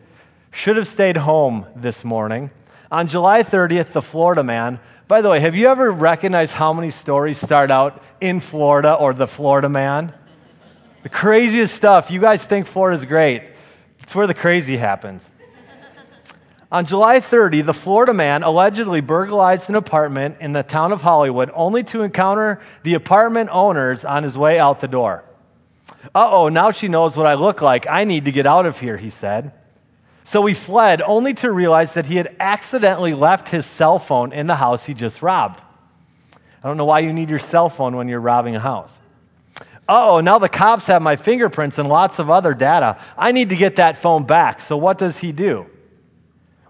should 0.51 0.77
have 0.77 0.89
stayed 0.89 1.19
home 1.19 1.67
this 1.77 2.05
morning. 2.05 2.51
On 2.91 3.07
July 3.07 3.43
30th, 3.43 3.93
the 3.93 4.01
Florida 4.01 4.43
man, 4.43 4.79
by 5.09 5.21
the 5.21 5.29
way, 5.29 5.41
have 5.41 5.55
you 5.55 5.67
ever 5.67 5.91
recognized 5.91 6.53
how 6.55 6.73
many 6.73 6.91
stories 6.91 7.39
start 7.39 7.71
out 7.71 8.03
in 8.21 8.41
Florida 8.41 8.95
or 8.95 9.13
the 9.13 9.27
Florida 9.27 9.69
man? 9.69 10.15
The 11.03 11.09
craziest 11.11 11.75
stuff. 11.75 12.11
You 12.11 12.21
guys 12.21 12.45
think 12.45 12.67
Florida's 12.67 13.05
great. 13.05 13.43
It's 14.01 14.15
where 14.15 14.27
the 14.27 14.35
crazy 14.35 14.79
happens. 14.79 15.23
On 16.75 16.85
July 16.85 17.21
30, 17.21 17.63
the 17.63 17.73
Florida 17.73 18.13
man 18.13 18.43
allegedly 18.43 19.01
burglarized 19.01 19.69
an 19.69 19.77
apartment 19.77 20.39
in 20.41 20.51
the 20.51 20.65
town 20.65 20.91
of 20.91 21.03
Hollywood 21.03 21.49
only 21.55 21.85
to 21.85 22.03
encounter 22.03 22.61
the 22.83 22.95
apartment 22.95 23.49
owners 23.53 24.05
on 24.05 24.25
his 24.25 24.37
way 24.37 24.59
out 24.59 24.81
the 24.81 24.89
door. 24.89 25.23
Uh 26.13 26.29
oh, 26.33 26.49
now 26.49 26.73
she 26.73 26.89
knows 26.89 27.17
what 27.17 27.27
I 27.27 27.35
look 27.35 27.63
like. 27.63 27.89
I 27.89 28.03
need 28.03 28.25
to 28.25 28.33
get 28.33 28.45
out 28.45 28.67
of 28.67 28.81
here, 28.81 28.97
he 28.97 29.09
said. 29.09 29.53
So 30.25 30.45
he 30.47 30.53
fled 30.53 31.01
only 31.01 31.33
to 31.35 31.53
realize 31.53 31.95
that 31.95 32.07
he 32.07 32.17
had 32.17 32.35
accidentally 32.41 33.15
left 33.15 33.51
his 33.51 33.67
cell 33.67 34.01
phone 34.01 34.33
in 34.33 34.49
the 34.49 34.57
house 34.57 34.85
he 34.85 34.95
just 34.95 35.23
robbed. 35.23 35.63
I 36.35 36.67
don't 36.67 36.77
know 36.77 36.87
why 36.87 36.99
you 36.99 37.13
need 37.13 37.31
your 37.31 37.39
cell 37.39 37.69
phone 37.69 37.95
when 37.95 38.09
you're 38.09 38.19
robbing 38.19 38.57
a 38.57 38.61
house. 38.61 38.93
oh, 39.89 40.19
now 40.19 40.41
the 40.41 40.49
cops 40.49 40.87
have 40.87 41.03
my 41.03 41.15
fingerprints 41.15 41.79
and 41.79 41.89
lots 41.89 42.19
of 42.19 42.31
other 42.31 42.53
data. 42.53 42.99
I 43.17 43.31
need 43.31 43.51
to 43.51 43.57
get 43.57 43.77
that 43.77 43.97
phone 43.97 44.25
back. 44.25 44.61
So 44.61 44.77
what 44.77 44.99
does 44.99 45.19
he 45.19 45.31
do? 45.31 45.67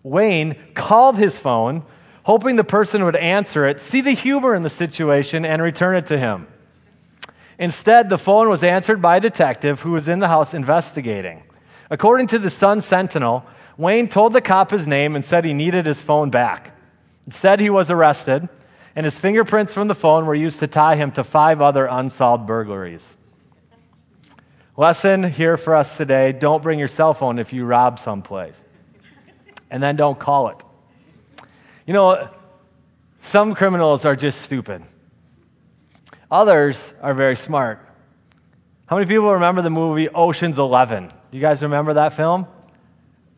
Wayne 0.05 0.57
called 0.75 1.17
his 1.17 1.37
phone, 1.37 1.83
hoping 2.23 2.55
the 2.57 2.62
person 2.62 3.05
would 3.05 3.17
answer 3.17 3.67
it, 3.67 3.81
see 3.81 4.03
the 4.03 4.12
humor 4.12 4.55
in 4.55 4.62
the 4.62 4.71
situation, 4.71 5.45
and 5.45 5.61
return 5.61 5.97
it 5.97 6.07
to 6.07 6.19
him. 6.19 6.47
Instead, 7.59 8.09
the 8.09 8.19
phone 8.19 8.49
was 8.49 8.62
answered 8.62 9.01
by 9.01 9.17
a 9.17 9.21
detective 9.21 9.81
who 9.81 9.93
was 9.93 10.07
in 10.07 10.19
the 10.19 10.29
house 10.29 10.55
investigating. 10.55 11.43
According 11.90 12.27
to 12.29 12.38
the 12.38 12.51
Sun 12.51 12.83
Sentinel, 12.83 13.45
Wayne 13.77 14.09
told 14.09 14.33
the 14.33 14.40
cop 14.40 14.71
his 14.71 14.87
name 14.87 15.17
and 15.17 15.25
said 15.25 15.45
he 15.45 15.55
needed 15.55 15.87
his 15.87 16.03
phone 16.03 16.31
back. 16.31 16.77
Instead, 17.27 17.61
he 17.61 17.71
was 17.71 17.90
arrested, 17.90 18.49
and 18.95 19.05
his 19.05 19.19
fingerprints 19.19 19.73
from 19.73 19.88
the 19.88 19.95
phone 19.95 20.27
were 20.27 20.35
used 20.35 20.61
to 20.61 20.67
tie 20.67 20.97
him 20.97 21.12
to 21.12 21.25
five 21.25 21.62
other 21.62 21.87
unsolved 21.87 22.47
burglaries. 22.47 23.05
Lesson 24.77 25.23
here 25.23 25.57
for 25.57 25.75
us 25.75 25.97
today 25.97 26.33
don't 26.33 26.62
bring 26.62 26.79
your 26.79 26.88
cell 26.88 27.14
phone 27.14 27.38
if 27.38 27.53
you 27.53 27.64
rob 27.64 27.99
someplace 27.99 28.61
and 29.70 29.83
then 29.83 29.96
don't 29.96 30.18
call 30.18 30.48
it. 30.48 30.62
You 31.87 31.92
know, 31.92 32.31
some 33.22 33.55
criminals 33.55 34.05
are 34.05 34.16
just 34.16 34.42
stupid, 34.42 34.83
others 36.31 36.81
are 37.00 37.14
very 37.14 37.37
smart. 37.37 37.81
How 38.87 38.96
many 38.96 39.09
people 39.09 39.33
remember 39.33 39.62
the 39.62 39.70
movie 39.70 40.09
Ocean's 40.09 40.59
Eleven? 40.59 41.09
Do 41.09 41.38
you 41.38 41.40
guys 41.40 41.62
remember 41.62 41.94
that 41.94 42.12
film? 42.12 42.46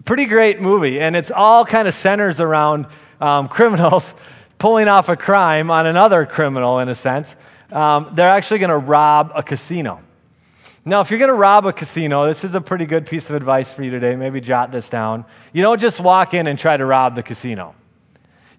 Pretty 0.04 0.26
great 0.26 0.60
movie, 0.60 1.00
and 1.00 1.16
it's 1.16 1.30
all 1.30 1.64
kind 1.64 1.88
of 1.88 1.94
centers 1.94 2.40
around 2.40 2.86
um, 3.20 3.48
criminals 3.48 4.14
pulling 4.58 4.88
off 4.88 5.08
a 5.08 5.16
crime 5.16 5.70
on 5.70 5.86
another 5.86 6.26
criminal, 6.26 6.78
in 6.78 6.88
a 6.88 6.94
sense. 6.94 7.34
Um, 7.70 8.10
they're 8.14 8.28
actually 8.28 8.58
going 8.58 8.70
to 8.70 8.78
rob 8.78 9.32
a 9.34 9.42
casino. 9.42 10.00
Now, 10.88 11.00
if 11.00 11.10
you're 11.10 11.18
going 11.18 11.30
to 11.30 11.34
rob 11.34 11.66
a 11.66 11.72
casino, 11.72 12.28
this 12.28 12.44
is 12.44 12.54
a 12.54 12.60
pretty 12.60 12.86
good 12.86 13.06
piece 13.06 13.28
of 13.28 13.34
advice 13.34 13.72
for 13.72 13.82
you 13.82 13.90
today. 13.90 14.14
Maybe 14.14 14.40
jot 14.40 14.70
this 14.70 14.88
down. 14.88 15.24
You 15.52 15.60
don't 15.62 15.80
just 15.80 15.98
walk 15.98 16.32
in 16.32 16.46
and 16.46 16.56
try 16.56 16.76
to 16.76 16.86
rob 16.86 17.16
the 17.16 17.24
casino. 17.24 17.74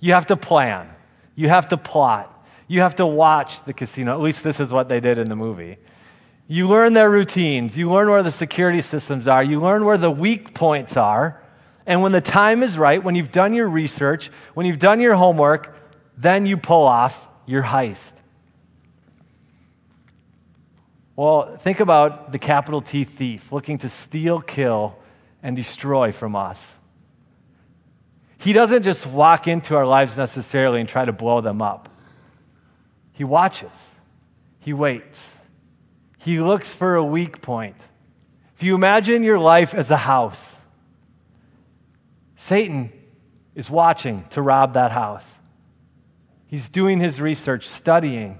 You 0.02 0.12
have 0.12 0.26
to 0.26 0.36
plan. 0.36 0.90
You 1.36 1.48
have 1.48 1.70
to 1.70 1.78
plot. 1.78 2.46
You 2.68 2.82
have 2.82 2.96
to 2.96 3.06
watch 3.06 3.64
the 3.64 3.72
casino. 3.72 4.12
At 4.12 4.20
least 4.20 4.44
this 4.44 4.60
is 4.60 4.74
what 4.74 4.90
they 4.90 5.00
did 5.00 5.20
in 5.20 5.30
the 5.30 5.38
movie. 5.38 5.78
You 6.50 6.68
learn 6.68 6.92
their 6.92 7.10
routines. 7.10 7.78
You 7.78 7.90
learn 7.90 8.10
where 8.10 8.24
the 8.24 8.32
security 8.34 8.82
systems 8.82 9.30
are. 9.30 9.42
You 9.42 9.62
learn 9.62 9.86
where 9.86 9.98
the 9.98 10.12
weak 10.12 10.54
points 10.54 10.98
are. 10.98 11.42
And 11.86 12.02
when 12.02 12.12
the 12.12 12.20
time 12.20 12.62
is 12.62 12.78
right, 12.78 13.02
when 13.02 13.16
you've 13.16 13.32
done 13.32 13.54
your 13.54 13.70
research, 13.70 14.32
when 14.54 14.66
you've 14.66 14.80
done 14.80 15.00
your 15.00 15.16
homework, 15.16 15.74
then 16.18 16.46
you 16.46 16.58
pull 16.58 16.84
off 16.84 17.26
your 17.46 17.64
heist. 17.64 18.17
Well, 21.18 21.58
think 21.58 21.80
about 21.80 22.32
the 22.32 22.38
capital 22.38 22.80
T 22.80 23.04
thief 23.04 23.52
looking 23.52 23.80
to 23.80 23.90
steal, 23.90 24.40
kill, 24.40 24.96
and 25.42 25.56
destroy 25.56 26.12
from 26.12 26.36
us. 26.36 26.62
He 28.38 28.54
doesn't 28.54 28.84
just 28.84 29.08
walk 29.08 29.48
into 29.48 29.76
our 29.76 29.86
lives 29.88 30.16
necessarily 30.16 30.80
and 30.80 30.88
try 30.88 31.04
to 31.04 31.12
blow 31.12 31.42
them 31.42 31.60
up. 31.60 31.90
He 33.14 33.24
watches, 33.24 33.72
he 34.60 34.74
waits, 34.74 35.20
he 36.20 36.40
looks 36.40 36.74
for 36.74 36.96
a 36.96 37.04
weak 37.04 37.42
point. 37.42 37.78
If 38.56 38.62
you 38.62 38.76
imagine 38.76 39.24
your 39.24 39.40
life 39.40 39.74
as 39.74 39.90
a 39.90 39.98
house, 39.98 40.40
Satan 42.36 42.92
is 43.56 43.72
watching 43.72 44.24
to 44.30 44.42
rob 44.44 44.74
that 44.74 44.92
house. 44.92 45.26
He's 46.46 46.70
doing 46.70 47.00
his 47.00 47.20
research, 47.20 47.68
studying, 47.68 48.38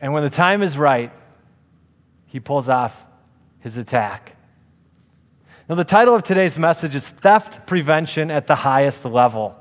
and 0.00 0.12
when 0.12 0.22
the 0.22 0.30
time 0.30 0.62
is 0.62 0.78
right, 0.78 1.12
he 2.26 2.40
pulls 2.40 2.68
off 2.68 3.04
his 3.60 3.76
attack. 3.76 4.36
Now, 5.68 5.74
the 5.74 5.84
title 5.84 6.14
of 6.14 6.22
today's 6.22 6.58
message 6.58 6.94
is 6.94 7.06
Theft 7.06 7.66
Prevention 7.66 8.30
at 8.30 8.46
the 8.46 8.54
Highest 8.54 9.04
Level, 9.04 9.54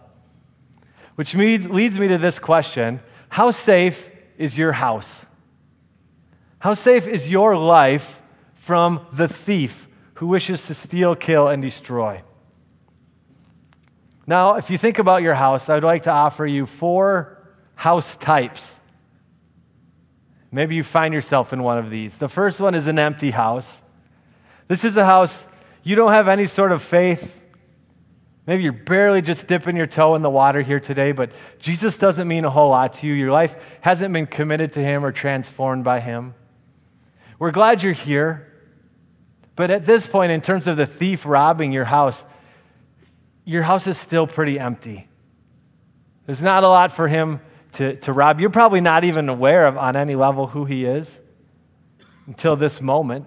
which 1.15 1.33
leads 1.33 1.99
me 1.99 2.07
to 2.07 2.17
this 2.17 2.39
question 2.39 3.01
How 3.29 3.51
safe 3.51 4.09
is 4.37 4.57
your 4.57 4.71
house? 4.71 5.25
How 6.59 6.73
safe 6.73 7.07
is 7.07 7.29
your 7.29 7.57
life 7.57 8.21
from 8.55 9.05
the 9.11 9.27
thief 9.27 9.87
who 10.15 10.27
wishes 10.27 10.63
to 10.67 10.73
steal, 10.73 11.15
kill, 11.15 11.47
and 11.47 11.61
destroy? 11.61 12.21
Now, 14.25 14.55
if 14.55 14.69
you 14.69 14.77
think 14.77 14.99
about 14.99 15.23
your 15.23 15.33
house, 15.33 15.69
I'd 15.69 15.83
like 15.83 16.03
to 16.03 16.11
offer 16.11 16.45
you 16.45 16.65
four 16.65 17.37
house 17.75 18.15
types 18.17 18.76
Maybe 20.51 20.75
you 20.75 20.83
find 20.83 21.13
yourself 21.13 21.53
in 21.53 21.61
one 21.63 21.77
of 21.77 21.89
these. 21.89 22.17
The 22.17 22.29
first 22.29 22.59
one 22.59 22.75
is 22.75 22.87
an 22.87 22.99
empty 22.99 23.31
house. 23.31 23.71
This 24.67 24.83
is 24.83 24.97
a 24.97 25.05
house 25.05 25.43
you 25.83 25.95
don't 25.95 26.11
have 26.11 26.27
any 26.27 26.45
sort 26.47 26.71
of 26.71 26.81
faith. 26.81 27.41
Maybe 28.45 28.63
you're 28.63 28.73
barely 28.73 29.21
just 29.21 29.47
dipping 29.47 29.75
your 29.75 29.87
toe 29.87 30.15
in 30.15 30.21
the 30.21 30.29
water 30.29 30.61
here 30.61 30.79
today, 30.79 31.11
but 31.11 31.31
Jesus 31.59 31.97
doesn't 31.97 32.27
mean 32.27 32.45
a 32.45 32.49
whole 32.49 32.69
lot 32.69 32.93
to 32.93 33.07
you. 33.07 33.13
Your 33.13 33.31
life 33.31 33.55
hasn't 33.81 34.13
been 34.13 34.25
committed 34.25 34.73
to 34.73 34.79
Him 34.81 35.05
or 35.05 35.11
transformed 35.11 35.83
by 35.83 35.99
Him. 35.99 36.33
We're 37.39 37.51
glad 37.51 37.83
you're 37.83 37.93
here. 37.93 38.47
But 39.55 39.71
at 39.71 39.85
this 39.85 40.07
point, 40.07 40.31
in 40.31 40.41
terms 40.41 40.67
of 40.67 40.77
the 40.77 40.85
thief 40.85 41.25
robbing 41.25 41.71
your 41.71 41.85
house, 41.85 42.23
your 43.43 43.63
house 43.63 43.87
is 43.87 43.97
still 43.97 44.27
pretty 44.27 44.59
empty. 44.59 45.07
There's 46.25 46.43
not 46.43 46.63
a 46.63 46.67
lot 46.67 46.91
for 46.91 47.07
him 47.07 47.39
to, 47.77 47.95
to 47.97 48.11
rob. 48.11 48.39
You're 48.39 48.49
probably 48.49 48.81
not 48.81 49.03
even 49.03 49.29
aware 49.29 49.65
of 49.65 49.77
on 49.77 49.95
any 49.95 50.15
level 50.15 50.47
who 50.47 50.65
he 50.65 50.85
is 50.85 51.11
until 52.25 52.55
this 52.55 52.81
moment. 52.81 53.25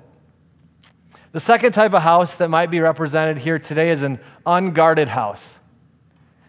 The 1.31 1.39
second 1.39 1.73
type 1.73 1.95
of 1.95 2.03
house 2.03 2.35
that 2.37 2.51
might 2.51 2.69
be 2.69 2.81
represented 2.81 3.39
here 3.39 3.61
today 3.61 3.91
is 3.91 4.03
an 4.03 4.19
unguarded 4.45 5.07
house. 5.07 5.47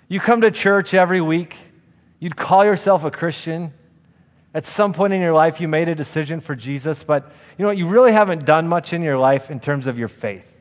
You 0.08 0.20
come 0.20 0.42
to 0.42 0.50
church 0.50 0.96
every 0.96 1.22
week, 1.22 1.56
you'd 2.20 2.36
call 2.36 2.66
yourself 2.66 3.04
a 3.04 3.12
Christian. 3.12 3.72
At 4.54 4.66
some 4.66 4.92
point 4.92 5.14
in 5.14 5.22
your 5.22 5.34
life, 5.34 5.62
you 5.62 5.68
made 5.68 5.88
a 5.88 5.96
decision 5.96 6.42
for 6.42 6.56
Jesus, 6.56 7.04
but 7.04 7.32
you 7.58 7.64
know 7.64 7.68
what? 7.68 7.78
You 7.78 7.88
really 7.88 8.12
haven't 8.12 8.44
done 8.44 8.68
much 8.68 8.92
in 8.92 9.02
your 9.02 9.18
life 9.18 9.50
in 9.50 9.60
terms 9.60 9.88
of 9.88 9.98
your 9.98 10.10
faith. 10.10 10.52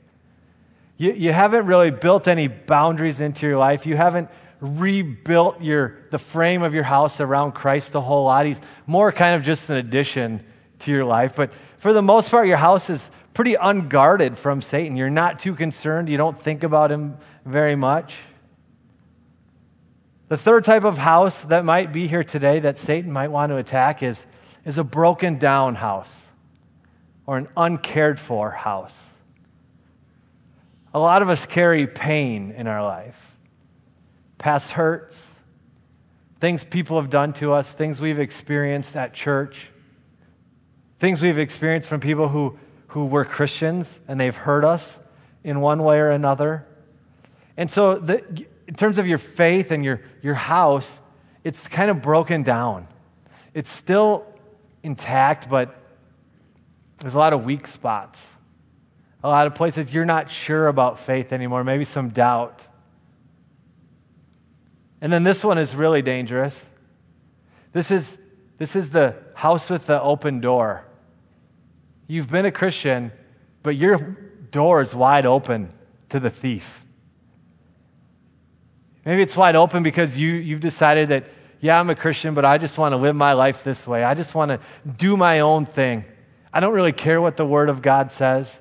You, 0.96 1.12
you 1.12 1.32
haven't 1.32 1.66
really 1.66 1.90
built 1.90 2.28
any 2.28 2.46
boundaries 2.46 3.20
into 3.20 3.46
your 3.46 3.58
life. 3.58 3.86
You 3.86 3.96
haven't 3.96 4.28
rebuilt 4.60 5.60
your, 5.60 5.98
the 6.10 6.18
frame 6.18 6.62
of 6.62 6.74
your 6.74 6.82
house 6.82 7.20
around 7.20 7.52
Christ 7.52 7.94
a 7.94 8.00
whole 8.00 8.24
lot. 8.24 8.46
He's 8.46 8.60
more 8.86 9.10
kind 9.10 9.34
of 9.34 9.42
just 9.42 9.68
an 9.68 9.76
addition 9.76 10.44
to 10.80 10.90
your 10.90 11.04
life. 11.04 11.34
But 11.34 11.52
for 11.78 11.92
the 11.92 12.02
most 12.02 12.30
part, 12.30 12.46
your 12.46 12.56
house 12.56 12.90
is 12.90 13.10
pretty 13.32 13.54
unguarded 13.54 14.38
from 14.38 14.60
Satan. 14.60 14.96
You're 14.96 15.10
not 15.10 15.38
too 15.38 15.54
concerned. 15.54 16.08
You 16.08 16.16
don't 16.16 16.40
think 16.40 16.62
about 16.62 16.92
him 16.92 17.16
very 17.44 17.76
much. 17.76 18.14
The 20.28 20.36
third 20.36 20.64
type 20.64 20.84
of 20.84 20.98
house 20.98 21.38
that 21.40 21.64
might 21.64 21.92
be 21.92 22.06
here 22.06 22.22
today 22.22 22.60
that 22.60 22.78
Satan 22.78 23.10
might 23.10 23.28
want 23.28 23.50
to 23.50 23.56
attack 23.56 24.02
is, 24.02 24.24
is 24.64 24.78
a 24.78 24.84
broken 24.84 25.38
down 25.38 25.74
house 25.74 26.12
or 27.26 27.38
an 27.38 27.48
uncared 27.56 28.20
for 28.20 28.50
house. 28.50 28.94
A 30.92 30.98
lot 30.98 31.22
of 31.22 31.28
us 31.28 31.46
carry 31.46 31.86
pain 31.86 32.52
in 32.52 32.66
our 32.66 32.82
life 32.82 33.29
past 34.40 34.72
hurts, 34.72 35.14
things 36.40 36.64
people 36.64 37.00
have 37.00 37.10
done 37.10 37.32
to 37.34 37.52
us, 37.52 37.70
things 37.70 38.00
we've 38.00 38.18
experienced 38.18 38.96
at 38.96 39.12
church, 39.14 39.68
things 40.98 41.20
we've 41.20 41.38
experienced 41.38 41.88
from 41.88 42.00
people 42.00 42.28
who, 42.28 42.58
who 42.88 43.04
were 43.04 43.24
Christians 43.24 44.00
and 44.08 44.18
they've 44.18 44.34
hurt 44.34 44.64
us 44.64 44.98
in 45.44 45.60
one 45.60 45.82
way 45.84 45.98
or 45.98 46.10
another. 46.10 46.66
And 47.56 47.70
so, 47.70 47.96
the, 47.98 48.24
in 48.66 48.74
terms 48.74 48.98
of 48.98 49.06
your 49.06 49.18
faith 49.18 49.70
and 49.70 49.84
your, 49.84 50.00
your 50.22 50.34
house, 50.34 50.90
it's 51.44 51.68
kind 51.68 51.90
of 51.90 52.00
broken 52.00 52.42
down. 52.42 52.88
It's 53.52 53.70
still 53.70 54.24
intact, 54.82 55.50
but 55.50 55.76
there's 56.98 57.14
a 57.14 57.18
lot 57.18 57.32
of 57.32 57.44
weak 57.44 57.66
spots. 57.66 58.20
A 59.22 59.28
lot 59.28 59.46
of 59.46 59.54
places 59.54 59.92
you're 59.92 60.06
not 60.06 60.30
sure 60.30 60.68
about 60.68 60.98
faith 60.98 61.32
anymore, 61.32 61.62
maybe 61.64 61.84
some 61.84 62.08
doubt. 62.08 62.62
And 65.00 65.12
then 65.12 65.24
this 65.24 65.42
one 65.42 65.58
is 65.58 65.74
really 65.74 66.02
dangerous. 66.02 66.60
This 67.72 67.90
is, 67.90 68.18
this 68.58 68.76
is 68.76 68.90
the 68.90 69.14
house 69.34 69.70
with 69.70 69.86
the 69.86 70.00
open 70.00 70.40
door. 70.40 70.84
You've 72.06 72.30
been 72.30 72.44
a 72.44 72.52
Christian, 72.52 73.12
but 73.62 73.76
your 73.76 73.98
door 74.50 74.82
is 74.82 74.94
wide 74.94 75.26
open 75.26 75.72
to 76.10 76.20
the 76.20 76.30
thief. 76.30 76.84
Maybe 79.04 79.22
it's 79.22 79.36
wide 79.36 79.56
open 79.56 79.82
because 79.82 80.18
you, 80.18 80.32
you've 80.32 80.60
decided 80.60 81.08
that, 81.08 81.24
yeah, 81.60 81.78
I'm 81.78 81.88
a 81.88 81.94
Christian, 81.94 82.34
but 82.34 82.44
I 82.44 82.58
just 82.58 82.78
want 82.78 82.92
to 82.92 82.96
live 82.96 83.16
my 83.16 83.32
life 83.32 83.64
this 83.64 83.86
way. 83.86 84.04
I 84.04 84.14
just 84.14 84.34
want 84.34 84.50
to 84.50 84.60
do 84.98 85.16
my 85.16 85.40
own 85.40 85.66
thing. 85.66 86.04
I 86.52 86.60
don't 86.60 86.74
really 86.74 86.92
care 86.92 87.20
what 87.20 87.36
the 87.36 87.46
Word 87.46 87.68
of 87.68 87.80
God 87.80 88.10
says. 88.10 88.52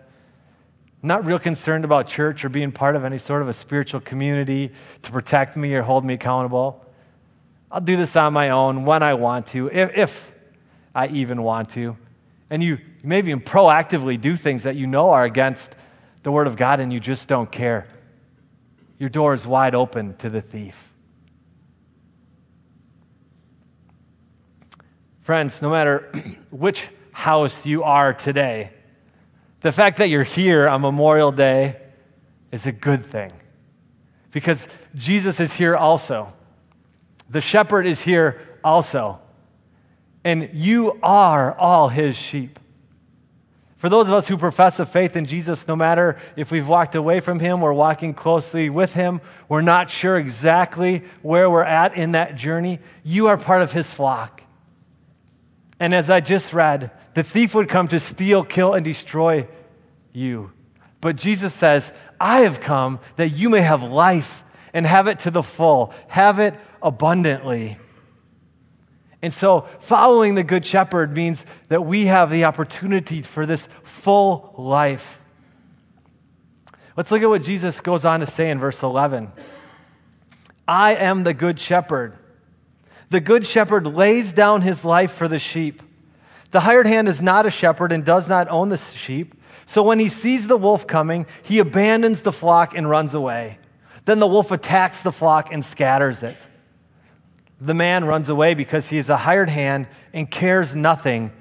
Not 1.01 1.25
real 1.25 1.39
concerned 1.39 1.85
about 1.85 2.07
church 2.07 2.43
or 2.43 2.49
being 2.49 2.71
part 2.71 2.95
of 2.95 3.05
any 3.05 3.17
sort 3.17 3.41
of 3.41 3.47
a 3.47 3.53
spiritual 3.53 4.01
community 4.01 4.71
to 5.03 5.11
protect 5.11 5.55
me 5.55 5.73
or 5.73 5.81
hold 5.81 6.03
me 6.03 6.15
accountable. 6.15 6.85
I'll 7.71 7.81
do 7.81 7.95
this 7.95 8.15
on 8.15 8.33
my 8.33 8.49
own 8.49 8.83
when 8.83 9.01
I 9.01 9.13
want 9.13 9.47
to, 9.47 9.67
if, 9.71 9.91
if 9.95 10.31
I 10.93 11.07
even 11.07 11.41
want 11.43 11.69
to. 11.71 11.95
And 12.49 12.61
you, 12.63 12.75
you 12.75 12.79
maybe 13.03 13.31
even 13.31 13.43
proactively 13.43 14.19
do 14.19 14.35
things 14.35 14.63
that 14.63 14.75
you 14.75 14.87
know 14.87 15.11
are 15.11 15.23
against 15.23 15.73
the 16.23 16.31
Word 16.31 16.47
of 16.47 16.57
God 16.57 16.79
and 16.79 16.91
you 16.91 16.99
just 16.99 17.27
don't 17.27 17.49
care. 17.49 17.87
Your 18.97 19.09
door 19.09 19.33
is 19.33 19.47
wide 19.47 19.75
open 19.75 20.17
to 20.17 20.29
the 20.29 20.41
thief. 20.41 20.75
Friends, 25.21 25.61
no 25.61 25.69
matter 25.69 26.11
which 26.49 26.87
house 27.11 27.65
you 27.65 27.83
are 27.83 28.13
today, 28.13 28.71
the 29.61 29.71
fact 29.71 29.97
that 29.97 30.09
you're 30.09 30.23
here 30.23 30.67
on 30.67 30.81
Memorial 30.81 31.31
Day 31.31 31.77
is 32.51 32.65
a 32.65 32.71
good 32.71 33.05
thing 33.05 33.31
because 34.31 34.67
Jesus 34.95 35.39
is 35.39 35.53
here 35.53 35.75
also. 35.75 36.33
The 37.29 37.41
shepherd 37.41 37.85
is 37.85 38.01
here 38.01 38.41
also. 38.63 39.19
And 40.23 40.49
you 40.53 40.99
are 41.01 41.57
all 41.57 41.89
his 41.89 42.15
sheep. 42.15 42.59
For 43.77 43.87
those 43.87 44.07
of 44.07 44.13
us 44.13 44.27
who 44.27 44.37
profess 44.37 44.79
a 44.79 44.85
faith 44.85 45.15
in 45.15 45.25
Jesus, 45.25 45.65
no 45.65 45.75
matter 45.75 46.17
if 46.35 46.51
we've 46.51 46.67
walked 46.67 46.95
away 46.95 47.21
from 47.21 47.39
him 47.39 47.63
or 47.63 47.73
walking 47.73 48.13
closely 48.13 48.69
with 48.69 48.93
him, 48.93 49.21
we're 49.47 49.61
not 49.61 49.89
sure 49.89 50.17
exactly 50.17 51.03
where 51.21 51.49
we're 51.49 51.63
at 51.63 51.95
in 51.95 52.11
that 52.11 52.35
journey, 52.35 52.79
you 53.03 53.27
are 53.27 53.37
part 53.37 53.61
of 53.61 53.71
his 53.71 53.89
flock. 53.89 54.43
And 55.79 55.93
as 55.93 56.09
I 56.09 56.19
just 56.19 56.53
read, 56.53 56.91
the 57.13 57.23
thief 57.23 57.55
would 57.55 57.69
come 57.69 57.87
to 57.87 57.99
steal, 57.99 58.43
kill, 58.43 58.73
and 58.73 58.83
destroy 58.83 59.47
you. 60.11 60.51
But 61.01 61.15
Jesus 61.15 61.53
says, 61.53 61.91
I 62.19 62.41
have 62.41 62.59
come 62.59 62.99
that 63.15 63.29
you 63.29 63.49
may 63.49 63.61
have 63.61 63.83
life 63.83 64.43
and 64.73 64.85
have 64.85 65.07
it 65.07 65.19
to 65.19 65.31
the 65.31 65.43
full, 65.43 65.93
have 66.07 66.39
it 66.39 66.53
abundantly. 66.81 67.77
And 69.21 69.33
so, 69.33 69.67
following 69.81 70.35
the 70.35 70.43
Good 70.43 70.65
Shepherd 70.65 71.13
means 71.13 71.45
that 71.67 71.85
we 71.85 72.05
have 72.05 72.29
the 72.29 72.45
opportunity 72.45 73.21
for 73.21 73.45
this 73.45 73.67
full 73.83 74.53
life. 74.57 75.19
Let's 76.95 77.11
look 77.11 77.21
at 77.21 77.29
what 77.29 77.43
Jesus 77.43 77.79
goes 77.81 78.05
on 78.05 78.21
to 78.21 78.25
say 78.25 78.49
in 78.49 78.59
verse 78.59 78.81
11 78.83 79.31
I 80.67 80.95
am 80.95 81.23
the 81.23 81.33
Good 81.33 81.59
Shepherd. 81.59 82.17
The 83.09 83.19
Good 83.19 83.45
Shepherd 83.47 83.87
lays 83.87 84.33
down 84.33 84.61
his 84.61 84.85
life 84.85 85.11
for 85.11 85.27
the 85.27 85.39
sheep. 85.39 85.81
The 86.51 86.61
hired 86.61 86.87
hand 86.87 87.07
is 87.07 87.21
not 87.21 87.45
a 87.45 87.51
shepherd 87.51 87.91
and 87.91 88.05
does 88.05 88.29
not 88.29 88.47
own 88.49 88.69
the 88.69 88.77
sheep. 88.77 89.35
So 89.65 89.83
when 89.83 89.99
he 89.99 90.09
sees 90.09 90.47
the 90.47 90.57
wolf 90.57 90.87
coming, 90.87 91.27
he 91.43 91.59
abandons 91.59 92.21
the 92.21 92.31
flock 92.31 92.75
and 92.75 92.89
runs 92.89 93.13
away. 93.13 93.59
Then 94.05 94.19
the 94.19 94.27
wolf 94.27 94.51
attacks 94.51 95.01
the 95.01 95.11
flock 95.11 95.51
and 95.51 95.63
scatters 95.63 96.23
it. 96.23 96.37
The 97.61 97.73
man 97.73 98.05
runs 98.05 98.29
away 98.29 98.53
because 98.53 98.87
he 98.87 98.97
is 98.97 99.09
a 99.09 99.17
hired 99.17 99.49
hand 99.49 99.87
and 100.13 100.29
cares 100.29 100.75
nothing 100.75 101.31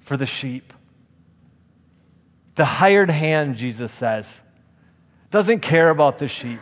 for 0.00 0.16
the 0.16 0.26
sheep. 0.26 0.72
The 2.54 2.64
hired 2.64 3.10
hand, 3.10 3.56
Jesus 3.56 3.92
says, 3.92 4.40
doesn't 5.30 5.60
care 5.60 5.90
about 5.90 6.18
the 6.18 6.26
sheep. 6.26 6.60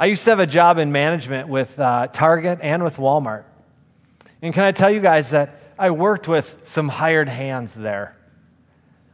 I 0.00 0.06
used 0.06 0.24
to 0.24 0.30
have 0.30 0.40
a 0.40 0.46
job 0.46 0.78
in 0.78 0.92
management 0.92 1.48
with 1.48 1.78
uh, 1.78 2.06
Target 2.06 2.60
and 2.62 2.82
with 2.82 2.96
Walmart. 2.96 3.44
And 4.40 4.54
can 4.54 4.64
I 4.64 4.72
tell 4.72 4.90
you 4.90 5.00
guys 5.00 5.28
that 5.28 5.74
I 5.78 5.90
worked 5.90 6.26
with 6.26 6.62
some 6.64 6.88
hired 6.88 7.28
hands 7.28 7.74
there? 7.74 8.16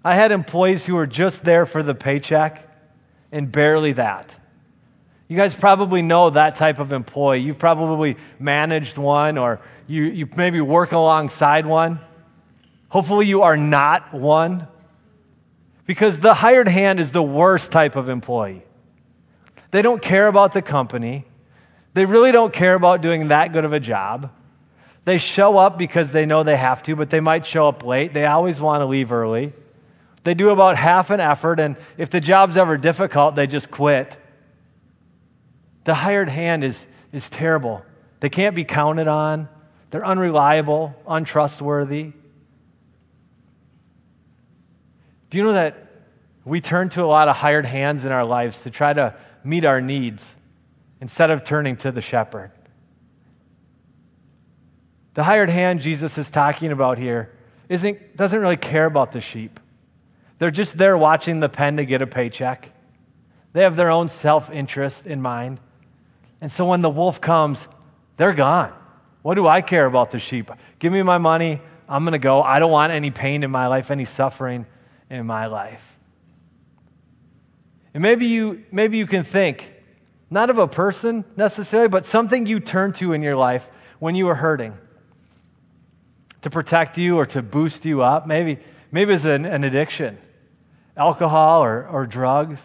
I 0.05 0.15
had 0.15 0.31
employees 0.31 0.87
who 0.87 0.95
were 0.95 1.09
just 1.09 1.43
there 1.43 1.67
for 1.67 1.83
the 1.83 1.93
paycheck 1.93 2.71
and 3.33 3.51
barely 3.51 3.95
that. 3.95 4.33
You 5.27 5.37
guys 5.37 5.57
probably 5.57 6.03
know 6.03 6.31
that 6.31 6.55
type 6.55 6.79
of 6.79 6.93
employee. 6.93 7.41
You've 7.41 7.59
probably 7.59 8.17
managed 8.39 8.97
one 8.97 9.39
or 9.39 9.61
you, 9.89 10.05
you 10.05 10.29
maybe 10.37 10.61
work 10.61 10.93
alongside 10.93 11.67
one. 11.67 11.99
Hopefully, 12.91 13.27
you 13.27 13.43
are 13.43 13.57
not 13.57 14.15
one 14.15 14.69
because 15.85 16.21
the 16.21 16.35
hired 16.35 16.69
hand 16.69 17.01
is 17.01 17.11
the 17.11 17.25
worst 17.25 17.73
type 17.73 17.97
of 17.97 18.09
employee. 18.09 18.63
They 19.77 19.83
don't 19.83 20.01
care 20.01 20.27
about 20.27 20.53
the 20.53 20.63
company, 20.63 21.27
they 21.93 22.07
really 22.07 22.33
don't 22.33 22.51
care 22.51 22.73
about 22.73 23.03
doing 23.03 23.29
that 23.29 23.53
good 23.53 23.67
of 23.67 23.75
a 23.75 23.79
job. 23.79 24.31
They 25.05 25.19
show 25.19 25.59
up 25.59 25.77
because 25.77 26.13
they 26.13 26.25
know 26.25 26.45
they 26.45 26.57
have 26.57 26.83
to, 26.85 26.97
but 26.97 27.11
they 27.11 27.21
might 27.21 27.45
show 27.45 27.69
up 27.69 27.85
late. 27.85 28.15
They 28.15 28.25
always 28.25 28.59
want 28.59 28.81
to 28.81 28.87
leave 28.87 29.13
early. 29.13 29.53
They 30.25 30.33
do 30.33 30.49
about 30.49 30.79
half 30.79 31.11
an 31.11 31.21
effort, 31.21 31.61
and 31.61 31.77
if 31.99 32.09
the 32.09 32.23
job's 32.23 32.57
ever 32.57 32.79
difficult, 32.79 33.35
they 33.35 33.47
just 33.47 33.71
quit. 33.71 34.17
The 35.85 35.93
hired 35.93 36.31
hand 36.31 36.65
is, 36.65 36.87
is 37.13 37.29
terrible. 37.29 37.85
They 38.21 38.31
can't 38.31 38.57
be 38.57 38.65
counted 38.65 39.09
on, 39.09 39.47
they're 39.91 40.07
unreliable, 40.07 40.95
untrustworthy. 41.07 42.13
Do 45.29 45.37
you 45.37 45.45
know 45.45 45.53
that 45.53 45.87
we 46.47 46.63
turn 46.63 46.89
to 46.91 47.05
a 47.05 47.05
lot 47.05 47.29
of 47.29 47.37
hired 47.37 47.67
hands 47.67 48.07
in 48.07 48.13
our 48.13 48.25
lives 48.25 48.57
to 48.63 48.71
try 48.71 48.95
to 48.95 49.15
meet 49.47 49.65
our 49.65 49.81
needs 49.81 50.25
instead 51.01 51.31
of 51.31 51.45
turning 51.45 51.77
to 51.79 51.93
the 51.93 52.03
shepherd? 52.03 52.51
The 55.15 55.25
hired 55.25 55.49
hand 55.49 55.81
Jesus 55.81 56.19
is 56.19 56.29
talking 56.29 56.73
about 56.73 56.99
here 56.99 57.33
isn't, 57.69 58.17
doesn't 58.17 58.39
really 58.39 58.57
care 58.57 58.85
about 58.85 59.13
the 59.13 59.21
sheep. 59.21 59.59
They're 60.39 60.51
just 60.51 60.77
there 60.77 60.97
watching 60.99 61.41
the 61.41 61.49
pen 61.49 61.79
to 61.79 61.85
get 61.87 62.03
a 62.03 62.07
paycheck. 62.07 62.71
They 63.53 63.63
have 63.63 63.77
their 63.77 63.91
own 63.91 64.11
self 64.11 64.51
interest 64.51 65.07
in 65.07 65.23
mind. 65.23 65.61
And 66.41 66.53
so 66.53 66.67
when 66.67 66.83
the 66.83 66.91
wolf 66.91 67.21
comes, 67.21 67.67
they're 68.19 68.35
gone. 68.35 68.73
What 69.23 69.37
do 69.37 69.47
I 69.47 69.63
care 69.63 69.87
about 69.87 70.11
the 70.11 70.19
sheep? 70.19 70.51
Give 70.79 70.93
me 70.93 71.03
my 71.03 71.19
money. 71.19 71.63
I'm 71.89 72.05
going 72.05 72.13
to 72.13 72.19
go. 72.19 72.43
I 72.43 72.59
don't 72.59 72.71
want 72.71 72.93
any 72.93 73.11
pain 73.11 73.43
in 73.43 73.51
my 73.51 73.69
life, 73.69 73.91
any 73.91 74.05
suffering 74.05 74.67
in 75.09 75.25
my 75.25 75.47
life. 75.47 75.96
And 77.97 78.03
maybe 78.03 78.27
you, 78.27 78.63
maybe 78.71 78.99
you 78.99 79.07
can 79.07 79.23
think, 79.23 79.73
not 80.29 80.51
of 80.51 80.59
a 80.59 80.69
person 80.69 81.25
necessarily, 81.35 81.89
but 81.89 82.05
something 82.05 82.45
you 82.45 82.61
turn 82.61 82.93
to 82.95 83.15
in 83.15 83.23
your 83.23 83.37
life 83.37 83.67
when 84.01 84.15
you 84.15 84.29
are 84.29 84.35
hurting 84.35 84.77
to 86.43 86.51
protect 86.51 86.99
you 86.99 87.17
or 87.17 87.25
to 87.25 87.41
boost 87.41 87.87
you 87.87 88.03
up. 88.03 88.27
Maybe, 88.27 88.59
maybe 88.93 89.15
it's 89.15 89.25
an, 89.25 89.47
an 89.47 89.65
addiction 89.65 90.19
alcohol 90.95 91.65
or, 91.65 91.89
or 91.89 92.05
drugs, 92.05 92.61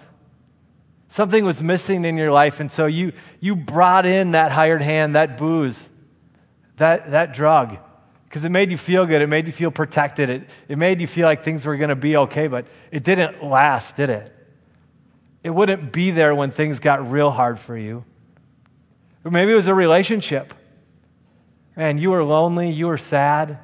Something 1.08 1.46
was 1.46 1.63
missing 1.63 2.04
in 2.04 2.17
your 2.17 2.32
life, 2.32 2.60
and 2.60 2.70
so 2.70 2.88
you, 2.88 3.13
you 3.39 3.56
brought 3.56 4.06
in 4.06 4.32
that 4.32 4.52
hired 4.52 4.82
hand, 4.82 5.15
that 5.15 5.38
booze, 5.38 5.80
that, 6.76 7.12
that 7.12 7.34
drug, 7.34 7.78
because 8.28 8.44
it 8.44 8.50
made 8.50 8.70
you 8.70 8.78
feel 8.78 9.06
good. 9.06 9.22
It 9.22 9.28
made 9.28 9.48
you 9.48 9.54
feel 9.54 9.72
protected. 9.72 10.30
It, 10.30 10.50
it 10.67 10.78
made 10.78 11.00
you 11.00 11.08
feel 11.08 11.26
like 11.26 11.41
things 11.41 11.65
were 11.65 11.78
going 11.78 11.89
to 11.89 11.96
be 11.96 12.17
okay, 12.17 12.48
but 12.48 12.65
it 12.91 13.06
didn't 13.06 13.41
last, 13.41 13.96
did 13.96 14.10
it? 14.10 14.41
It 15.44 15.50
wouldn't 15.50 15.92
be 15.92 16.12
there 16.12 16.36
when 16.36 16.52
things 16.52 16.80
got 16.80 17.10
real 17.10 17.32
hard 17.32 17.60
for 17.60 17.78
you. 17.78 18.06
Or 19.24 19.32
maybe 19.32 19.52
it 19.52 19.56
was 19.56 19.68
a 19.68 19.74
relationship. 19.74 20.54
Man, 21.76 21.98
you 21.98 22.12
were 22.12 22.24
lonely, 22.24 22.70
you 22.70 22.88
were 22.88 22.98
sad, 22.98 23.58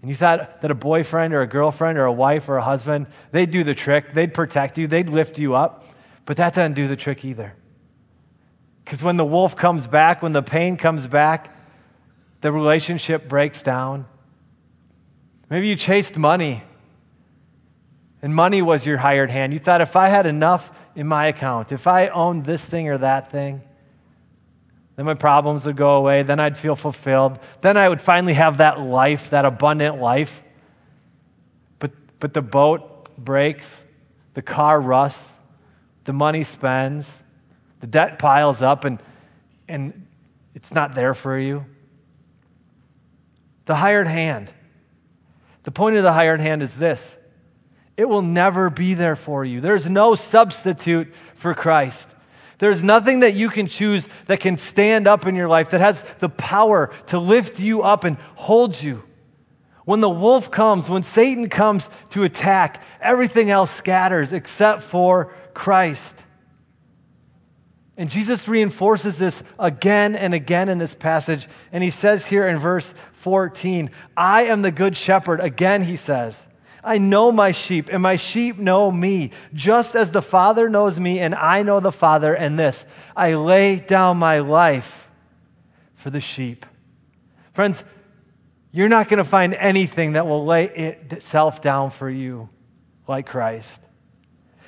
and 0.00 0.10
you 0.10 0.14
thought 0.14 0.60
that 0.60 0.70
a 0.70 0.74
boyfriend 0.74 1.34
or 1.34 1.42
a 1.42 1.46
girlfriend 1.46 1.98
or 1.98 2.04
a 2.04 2.12
wife 2.12 2.48
or 2.48 2.56
a 2.56 2.62
husband, 2.62 3.06
they'd 3.30 3.50
do 3.50 3.64
the 3.64 3.74
trick, 3.74 4.12
they'd 4.12 4.34
protect 4.34 4.76
you, 4.76 4.86
they'd 4.86 5.08
lift 5.08 5.38
you 5.38 5.54
up. 5.54 5.86
But 6.24 6.36
that 6.38 6.54
doesn't 6.54 6.74
do 6.74 6.88
the 6.88 6.96
trick 6.96 7.24
either. 7.24 7.54
Because 8.84 9.02
when 9.02 9.16
the 9.16 9.24
wolf 9.24 9.56
comes 9.56 9.86
back, 9.86 10.22
when 10.22 10.32
the 10.32 10.42
pain 10.42 10.76
comes 10.76 11.06
back, 11.06 11.56
the 12.40 12.52
relationship 12.52 13.28
breaks 13.28 13.62
down. 13.62 14.06
Maybe 15.48 15.68
you 15.68 15.76
chased 15.76 16.16
money, 16.16 16.62
and 18.20 18.34
money 18.34 18.62
was 18.62 18.84
your 18.84 18.98
hired 18.98 19.30
hand. 19.30 19.52
You 19.52 19.58
thought 19.58 19.80
if 19.80 19.96
I 19.96 20.08
had 20.08 20.26
enough 20.26 20.70
in 20.96 21.06
my 21.06 21.26
account, 21.26 21.72
if 21.72 21.86
I 21.86 22.08
owned 22.08 22.44
this 22.44 22.64
thing 22.64 22.88
or 22.88 22.98
that 22.98 23.30
thing, 23.30 23.62
then 24.96 25.06
my 25.06 25.14
problems 25.14 25.64
would 25.64 25.76
go 25.76 25.96
away. 25.96 26.22
Then 26.22 26.38
I'd 26.38 26.56
feel 26.56 26.76
fulfilled. 26.76 27.38
Then 27.60 27.76
I 27.76 27.88
would 27.88 28.00
finally 28.00 28.34
have 28.34 28.58
that 28.58 28.80
life, 28.80 29.30
that 29.30 29.44
abundant 29.44 30.00
life. 30.00 30.42
But, 31.78 31.92
but 32.20 32.32
the 32.32 32.42
boat 32.42 33.16
breaks, 33.18 33.68
the 34.34 34.42
car 34.42 34.80
rusts, 34.80 35.20
the 36.04 36.12
money 36.12 36.44
spends, 36.44 37.10
the 37.80 37.86
debt 37.86 38.18
piles 38.18 38.62
up, 38.62 38.84
and, 38.84 39.00
and 39.68 40.06
it's 40.54 40.72
not 40.72 40.94
there 40.94 41.14
for 41.14 41.38
you. 41.38 41.64
The 43.66 43.76
hired 43.76 44.06
hand. 44.06 44.52
The 45.64 45.70
point 45.70 45.96
of 45.96 46.02
the 46.02 46.12
hired 46.12 46.40
hand 46.40 46.62
is 46.62 46.74
this 46.74 47.16
it 47.96 48.08
will 48.08 48.22
never 48.22 48.70
be 48.70 48.94
there 48.94 49.16
for 49.16 49.44
you. 49.44 49.60
There's 49.60 49.88
no 49.88 50.14
substitute 50.14 51.12
for 51.36 51.54
Christ. 51.54 52.08
There's 52.58 52.82
nothing 52.82 53.20
that 53.20 53.34
you 53.34 53.48
can 53.48 53.66
choose 53.66 54.08
that 54.26 54.40
can 54.40 54.56
stand 54.56 55.06
up 55.06 55.26
in 55.26 55.34
your 55.34 55.48
life 55.48 55.70
that 55.70 55.80
has 55.80 56.02
the 56.18 56.28
power 56.28 56.92
to 57.08 57.18
lift 57.18 57.60
you 57.60 57.82
up 57.82 58.04
and 58.04 58.16
hold 58.34 58.80
you. 58.80 59.02
When 59.84 60.00
the 60.00 60.10
wolf 60.10 60.50
comes, 60.50 60.88
when 60.88 61.02
Satan 61.02 61.48
comes 61.48 61.90
to 62.10 62.22
attack, 62.22 62.82
everything 63.00 63.50
else 63.50 63.70
scatters 63.70 64.32
except 64.32 64.82
for 64.82 65.34
Christ. 65.52 66.16
And 67.96 68.10
Jesus 68.10 68.48
reinforces 68.48 69.18
this 69.18 69.42
again 69.58 70.16
and 70.16 70.34
again 70.34 70.68
in 70.68 70.78
this 70.78 70.94
passage. 70.94 71.48
And 71.70 71.84
he 71.84 71.90
says 71.90 72.26
here 72.26 72.48
in 72.48 72.58
verse 72.58 72.92
14, 73.20 73.90
I 74.16 74.44
am 74.44 74.62
the 74.62 74.72
good 74.72 74.96
shepherd. 74.96 75.40
Again, 75.40 75.82
he 75.82 75.96
says, 75.96 76.44
I 76.84 76.98
know 76.98 77.32
my 77.32 77.52
sheep, 77.52 77.88
and 77.90 78.02
my 78.02 78.16
sheep 78.16 78.58
know 78.58 78.92
me, 78.92 79.30
just 79.54 79.96
as 79.96 80.10
the 80.10 80.20
Father 80.20 80.68
knows 80.68 81.00
me, 81.00 81.18
and 81.18 81.34
I 81.34 81.62
know 81.62 81.80
the 81.80 81.90
Father. 81.90 82.34
And 82.34 82.58
this, 82.58 82.84
I 83.16 83.34
lay 83.34 83.76
down 83.76 84.18
my 84.18 84.40
life 84.40 85.08
for 85.94 86.10
the 86.10 86.20
sheep. 86.20 86.66
Friends, 87.54 87.82
you're 88.70 88.88
not 88.88 89.08
going 89.08 89.18
to 89.18 89.24
find 89.24 89.54
anything 89.54 90.12
that 90.12 90.26
will 90.26 90.44
lay 90.44 90.64
itself 90.66 91.62
down 91.62 91.90
for 91.90 92.10
you 92.10 92.50
like 93.08 93.26
Christ. 93.26 93.80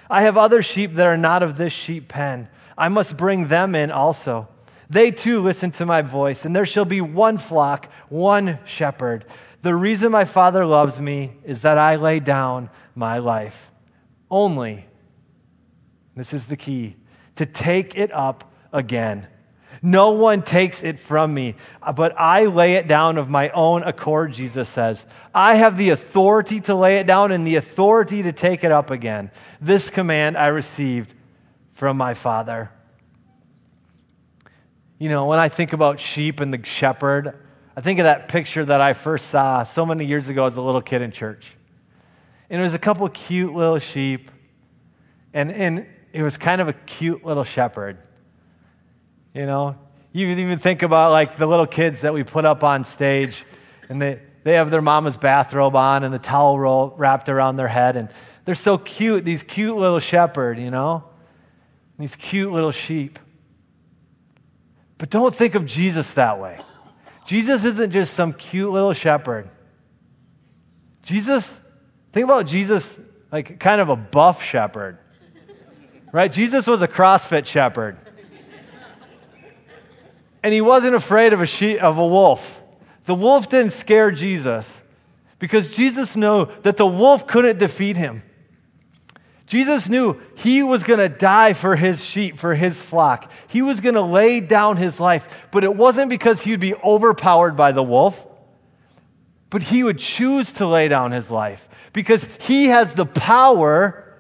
I 0.09 0.23
have 0.23 0.39
other 0.39 0.63
sheep 0.63 0.95
that 0.95 1.07
are 1.07 1.17
not 1.17 1.43
of 1.43 1.57
this 1.57 1.73
sheep 1.73 2.09
pen. 2.09 2.49
I 2.79 2.89
must 2.89 3.17
bring 3.17 3.49
them 3.49 3.75
in 3.75 3.91
also. 3.91 4.49
They 4.89 5.11
too 5.11 5.43
listen 5.43 5.73
to 5.73 5.87
my 5.87 6.03
voice, 6.03 6.45
and 6.45 6.55
there 6.55 6.67
shall 6.67 6.85
be 6.85 7.01
one 7.01 7.39
flock, 7.39 7.91
one 8.09 8.61
shepherd. 8.65 9.25
The 9.67 9.75
reason 9.75 10.13
my 10.13 10.25
Father 10.25 10.65
loves 10.65 11.01
me 11.01 11.33
is 11.43 11.63
that 11.63 11.77
I 11.77 11.97
lay 11.97 12.21
down 12.21 12.71
my 12.95 13.19
life. 13.19 13.73
Only, 14.31 14.87
this 16.15 16.33
is 16.33 16.45
the 16.45 16.57
key, 16.57 16.95
to 17.35 17.47
take 17.47 17.97
it 17.97 18.13
up 18.13 18.53
again. 18.73 19.27
No 19.83 20.13
one 20.13 20.43
takes 20.43 20.85
it 20.85 21.01
from 21.01 21.35
me, 21.35 21.57
but 21.97 22.15
I 22.17 22.45
lay 22.45 22.75
it 22.75 22.87
down 22.87 23.19
of 23.19 23.29
my 23.29 23.49
own 23.49 23.83
accord, 23.83 24.35
Jesus 24.35 24.69
says. 24.69 25.05
I 25.35 25.57
have 25.57 25.77
the 25.77 25.91
authority 25.91 26.61
to 26.61 26.77
lay 26.77 26.99
it 26.99 27.09
down 27.09 27.33
and 27.33 27.45
the 27.45 27.57
authority 27.57 28.23
to 28.23 28.31
take 28.31 28.63
it 28.63 28.71
up 28.71 28.93
again. 28.93 29.33
This 29.61 29.91
command 29.91 30.39
I 30.39 30.47
received 30.47 31.13
from 31.75 31.97
my 31.97 32.15
Father. 32.15 32.71
You 35.01 35.09
know, 35.09 35.27
when 35.27 35.41
I 35.41 35.49
think 35.49 35.73
about 35.73 35.99
sheep 35.99 36.39
and 36.39 36.55
the 36.55 36.65
shepherd, 36.65 37.35
I 37.77 37.83
think 37.83 37.99
of 37.99 38.05
that 38.05 38.29
picture 38.29 38.65
that 38.65 38.81
I 38.81 38.95
first 38.95 39.27
saw 39.27 39.63
so 39.63 39.85
many 39.85 40.07
years 40.07 40.29
ago 40.29 40.47
as 40.47 40.57
a 40.57 40.63
little 40.63 40.81
kid 40.81 41.03
in 41.03 41.11
church. 41.11 41.47
And 42.49 42.59
it 42.59 42.65
was 42.65 42.73
a 42.73 42.79
couple 42.79 43.07
cute 43.11 43.55
little 43.55 43.79
sheep, 43.79 44.31
and, 45.35 45.53
and 45.53 45.87
it 46.15 46.23
was 46.23 46.39
kind 46.39 46.63
of 46.63 46.69
a 46.69 46.73
cute 46.73 47.25
little 47.25 47.45
shepherd. 47.45 47.99
You 49.35 49.45
know, 49.45 49.77
you 50.13 50.29
even 50.29 50.59
think 50.59 50.83
about 50.83 51.11
like 51.11 51.37
the 51.37 51.45
little 51.45 51.67
kids 51.67 52.01
that 52.01 52.15
we 52.15 52.25
put 52.25 52.47
up 52.47 52.65
on 52.65 52.85
stage, 52.85 53.45
and 53.91 54.01
they, 54.01 54.23
they 54.45 54.55
have 54.55 54.71
their 54.71 54.81
mama's 54.81 55.19
bathrobe 55.19 55.77
on 55.77 56.03
and 56.03 56.15
the 56.15 56.19
towel 56.19 56.59
roll 56.59 56.95
wrapped 56.97 57.29
around 57.29 57.57
their 57.57 57.69
head, 57.69 57.97
and 57.97 58.09
they're 58.47 58.55
so 58.55 58.79
cute, 58.79 59.27
these 59.27 59.43
cute 59.43 59.77
little 59.77 60.01
shepherd, 60.01 60.59
you 60.59 60.71
know, 60.71 61.05
these 61.99 62.17
cute 62.17 62.51
little 62.51 62.73
sheep. 62.73 63.19
But 64.97 65.11
don't 65.11 65.35
think 65.35 65.55
of 65.55 65.67
Jesus 65.67 66.11
that 66.13 66.41
way. 66.41 66.59
Jesus 67.27 67.65
isn't 67.65 67.91
just 67.91 68.15
some 68.15 68.33
cute 68.33 68.71
little 68.71 68.93
shepherd. 68.93 69.51
Jesus, 71.03 71.47
think 72.13 72.25
about 72.25 72.47
Jesus 72.47 72.99
like 73.31 73.59
kind 73.61 73.81
of 73.81 73.89
a 73.89 73.97
buff 73.97 74.43
shepherd, 74.43 74.99
right? 76.13 76.33
Jesus 76.33 76.67
was 76.67 76.83
a 76.83 76.89
CrossFit 76.89 77.47
shepherd 77.47 77.99
and 80.47 80.55
he 80.55 80.61
wasn't 80.61 80.95
afraid 80.95 81.33
of 81.33 81.41
a, 81.41 81.47
sheep, 81.47 81.83
of 81.83 81.99
a 81.99 82.07
wolf. 82.07 82.63
The 83.07 83.17
wolf 83.17 83.49
didn't 83.49 83.73
scare 83.73 84.13
Jesus 84.13 84.81
because 85.41 85.75
Jesus 85.75 86.15
knew 86.15 86.47
that 86.63 86.77
the 86.77 86.87
wolf 86.87 87.27
couldn't 87.27 87.59
defeat 87.59 87.97
him. 87.97 88.23
Jesus 89.47 89.89
knew 89.89 90.21
he 90.35 90.65
was 90.65 90.83
going 90.83 90.99
to 90.99 91.09
die 91.09 91.53
for 91.53 91.77
his 91.77 92.05
sheep, 92.05 92.37
for 92.37 92.55
his 92.55 92.81
flock. 92.81 93.31
He 93.47 93.63
was 93.63 93.81
going 93.81 93.95
to 93.95 94.03
lay 94.03 94.41
down 94.41 94.77
his 94.77 94.99
life, 94.99 95.29
but 95.53 95.63
it 95.63 95.75
wasn't 95.75 96.11
because 96.11 96.43
he 96.43 96.51
would 96.51 96.61
be 96.61 96.75
overpowered 96.75 97.57
by 97.57 97.71
the 97.71 97.83
wolf, 97.83 98.27
but 99.49 99.63
he 99.63 99.85
would 99.85 100.01
choose 100.01 100.53
to 100.55 100.67
lay 100.67 100.89
down 100.89 101.13
his 101.13 101.31
life 101.31 101.69
because 101.93 102.29
he 102.41 102.67
has 102.67 102.95
the 102.95 103.07
power 103.07 104.17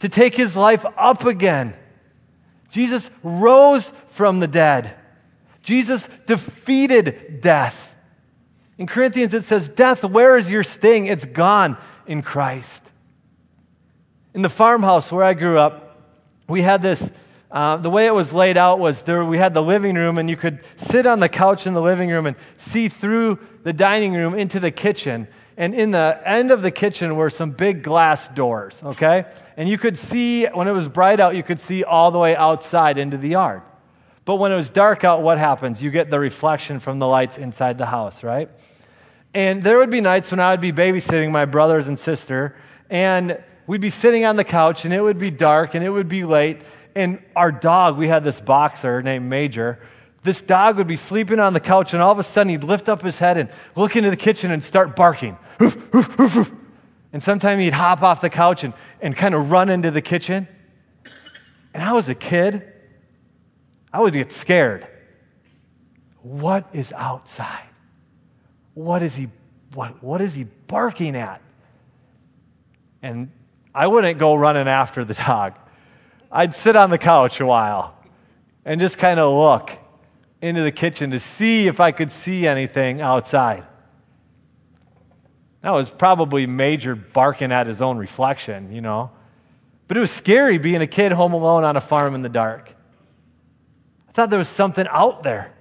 to 0.00 0.08
take 0.08 0.36
his 0.36 0.54
life 0.54 0.86
up 0.96 1.24
again. 1.24 1.74
Jesus 2.70 3.10
rose 3.22 3.92
from 4.10 4.38
the 4.38 4.46
dead. 4.46 4.94
Jesus 5.62 6.08
defeated 6.26 7.40
death. 7.40 7.96
In 8.78 8.86
Corinthians, 8.86 9.34
it 9.34 9.44
says, 9.44 9.68
Death, 9.68 10.04
where 10.04 10.36
is 10.36 10.50
your 10.50 10.62
sting? 10.62 11.06
It's 11.06 11.24
gone 11.24 11.76
in 12.06 12.22
Christ. 12.22 12.82
In 14.34 14.42
the 14.42 14.48
farmhouse 14.48 15.12
where 15.12 15.24
I 15.24 15.34
grew 15.34 15.58
up, 15.58 15.96
we 16.48 16.62
had 16.62 16.82
this. 16.82 17.10
Uh, 17.50 17.76
the 17.76 17.90
way 17.90 18.06
it 18.06 18.14
was 18.14 18.32
laid 18.32 18.56
out 18.56 18.78
was 18.78 19.02
there 19.02 19.22
we 19.26 19.36
had 19.36 19.52
the 19.52 19.62
living 19.62 19.94
room 19.94 20.16
and 20.16 20.30
you 20.30 20.36
could 20.38 20.60
sit 20.78 21.04
on 21.04 21.20
the 21.20 21.28
couch 21.28 21.66
in 21.66 21.74
the 21.74 21.82
living 21.82 22.08
room 22.08 22.24
and 22.24 22.34
see 22.56 22.88
through 22.88 23.38
the 23.62 23.74
dining 23.74 24.14
room 24.14 24.34
into 24.34 24.58
the 24.58 24.70
kitchen 24.70 25.28
and 25.58 25.74
in 25.74 25.90
the 25.90 26.18
end 26.24 26.50
of 26.50 26.62
the 26.62 26.70
kitchen 26.70 27.14
were 27.14 27.28
some 27.28 27.50
big 27.50 27.82
glass 27.82 28.26
doors 28.28 28.80
okay 28.82 29.26
and 29.58 29.68
you 29.68 29.76
could 29.76 29.98
see 29.98 30.46
when 30.46 30.66
it 30.66 30.72
was 30.72 30.88
bright 30.88 31.20
out 31.20 31.36
you 31.36 31.42
could 31.42 31.60
see 31.60 31.84
all 31.84 32.10
the 32.10 32.18
way 32.18 32.34
outside 32.34 32.96
into 32.96 33.18
the 33.18 33.28
yard 33.28 33.60
but 34.24 34.36
when 34.36 34.52
it 34.52 34.56
was 34.56 34.70
dark 34.70 35.04
out, 35.04 35.22
what 35.22 35.38
happens? 35.38 35.82
You 35.82 35.90
get 35.90 36.10
the 36.10 36.20
reflection 36.20 36.78
from 36.78 36.98
the 36.98 37.06
lights 37.06 37.38
inside 37.38 37.78
the 37.78 37.86
house, 37.86 38.22
right? 38.22 38.48
And 39.34 39.62
there 39.62 39.78
would 39.78 39.90
be 39.90 40.00
nights 40.00 40.30
when 40.30 40.38
I 40.38 40.50
would 40.52 40.60
be 40.60 40.72
babysitting 40.72 41.30
my 41.30 41.44
brothers 41.44 41.88
and 41.88 41.98
sister, 41.98 42.56
and 42.88 43.42
we'd 43.66 43.80
be 43.80 43.90
sitting 43.90 44.24
on 44.24 44.36
the 44.36 44.44
couch, 44.44 44.84
and 44.84 44.92
it 44.92 45.00
would 45.00 45.18
be 45.18 45.30
dark, 45.30 45.74
and 45.74 45.84
it 45.84 45.90
would 45.90 46.08
be 46.08 46.24
late, 46.24 46.62
and 46.94 47.22
our 47.34 47.52
dog, 47.52 47.96
we 47.96 48.08
had 48.08 48.24
this 48.24 48.40
boxer 48.40 49.02
named 49.02 49.28
Major, 49.28 49.78
this 50.24 50.40
dog 50.40 50.76
would 50.76 50.86
be 50.86 50.96
sleeping 50.96 51.40
on 51.40 51.52
the 51.52 51.60
couch, 51.60 51.92
and 51.92 52.02
all 52.02 52.12
of 52.12 52.18
a 52.18 52.22
sudden 52.22 52.50
he'd 52.50 52.64
lift 52.64 52.88
up 52.88 53.02
his 53.02 53.18
head 53.18 53.36
and 53.36 53.50
look 53.74 53.96
into 53.96 54.10
the 54.10 54.16
kitchen 54.16 54.50
and 54.50 54.62
start 54.62 54.94
barking. 54.94 55.36
and 55.58 57.20
sometimes 57.22 57.60
he'd 57.60 57.72
hop 57.72 58.02
off 58.02 58.20
the 58.20 58.30
couch 58.30 58.62
and, 58.62 58.72
and 59.00 59.16
kind 59.16 59.34
of 59.34 59.50
run 59.50 59.68
into 59.68 59.90
the 59.90 60.02
kitchen. 60.02 60.46
And 61.74 61.82
I 61.82 61.92
was 61.92 62.08
a 62.08 62.14
kid, 62.14 62.70
I 63.92 64.00
would 64.00 64.12
get 64.12 64.30
scared. 64.30 64.86
What 66.22 66.68
is 66.72 66.92
outside? 66.92 67.66
What 68.74 69.02
is 69.02 69.16
he 69.16 69.28
what, 69.74 70.02
what 70.02 70.20
is 70.20 70.34
he 70.34 70.44
barking 70.44 71.16
at? 71.16 71.40
And 73.00 73.30
I 73.74 73.86
wouldn't 73.86 74.18
go 74.18 74.34
running 74.34 74.68
after 74.68 75.04
the 75.04 75.14
dog. 75.14 75.54
I'd 76.30 76.54
sit 76.54 76.76
on 76.76 76.90
the 76.90 76.98
couch 76.98 77.40
a 77.40 77.46
while 77.46 77.94
and 78.64 78.80
just 78.80 78.98
kind 78.98 79.18
of 79.18 79.32
look 79.34 79.78
into 80.40 80.62
the 80.62 80.72
kitchen 80.72 81.10
to 81.10 81.20
see 81.20 81.66
if 81.66 81.80
I 81.80 81.92
could 81.92 82.10
see 82.10 82.46
anything 82.46 83.00
outside. 83.00 83.64
That 85.62 85.70
was 85.70 85.88
probably 85.88 86.46
Major 86.46 86.94
barking 86.94 87.52
at 87.52 87.66
his 87.66 87.80
own 87.80 87.96
reflection, 87.96 88.72
you 88.72 88.80
know. 88.80 89.10
But 89.88 89.96
it 89.96 90.00
was 90.00 90.10
scary 90.10 90.58
being 90.58 90.82
a 90.82 90.86
kid 90.86 91.12
home 91.12 91.32
alone 91.32 91.64
on 91.64 91.76
a 91.76 91.80
farm 91.80 92.14
in 92.14 92.22
the 92.22 92.28
dark. 92.28 92.74
I 94.08 94.12
thought 94.12 94.30
there 94.30 94.38
was 94.38 94.48
something 94.48 94.86
out 94.90 95.22
there. 95.22 95.52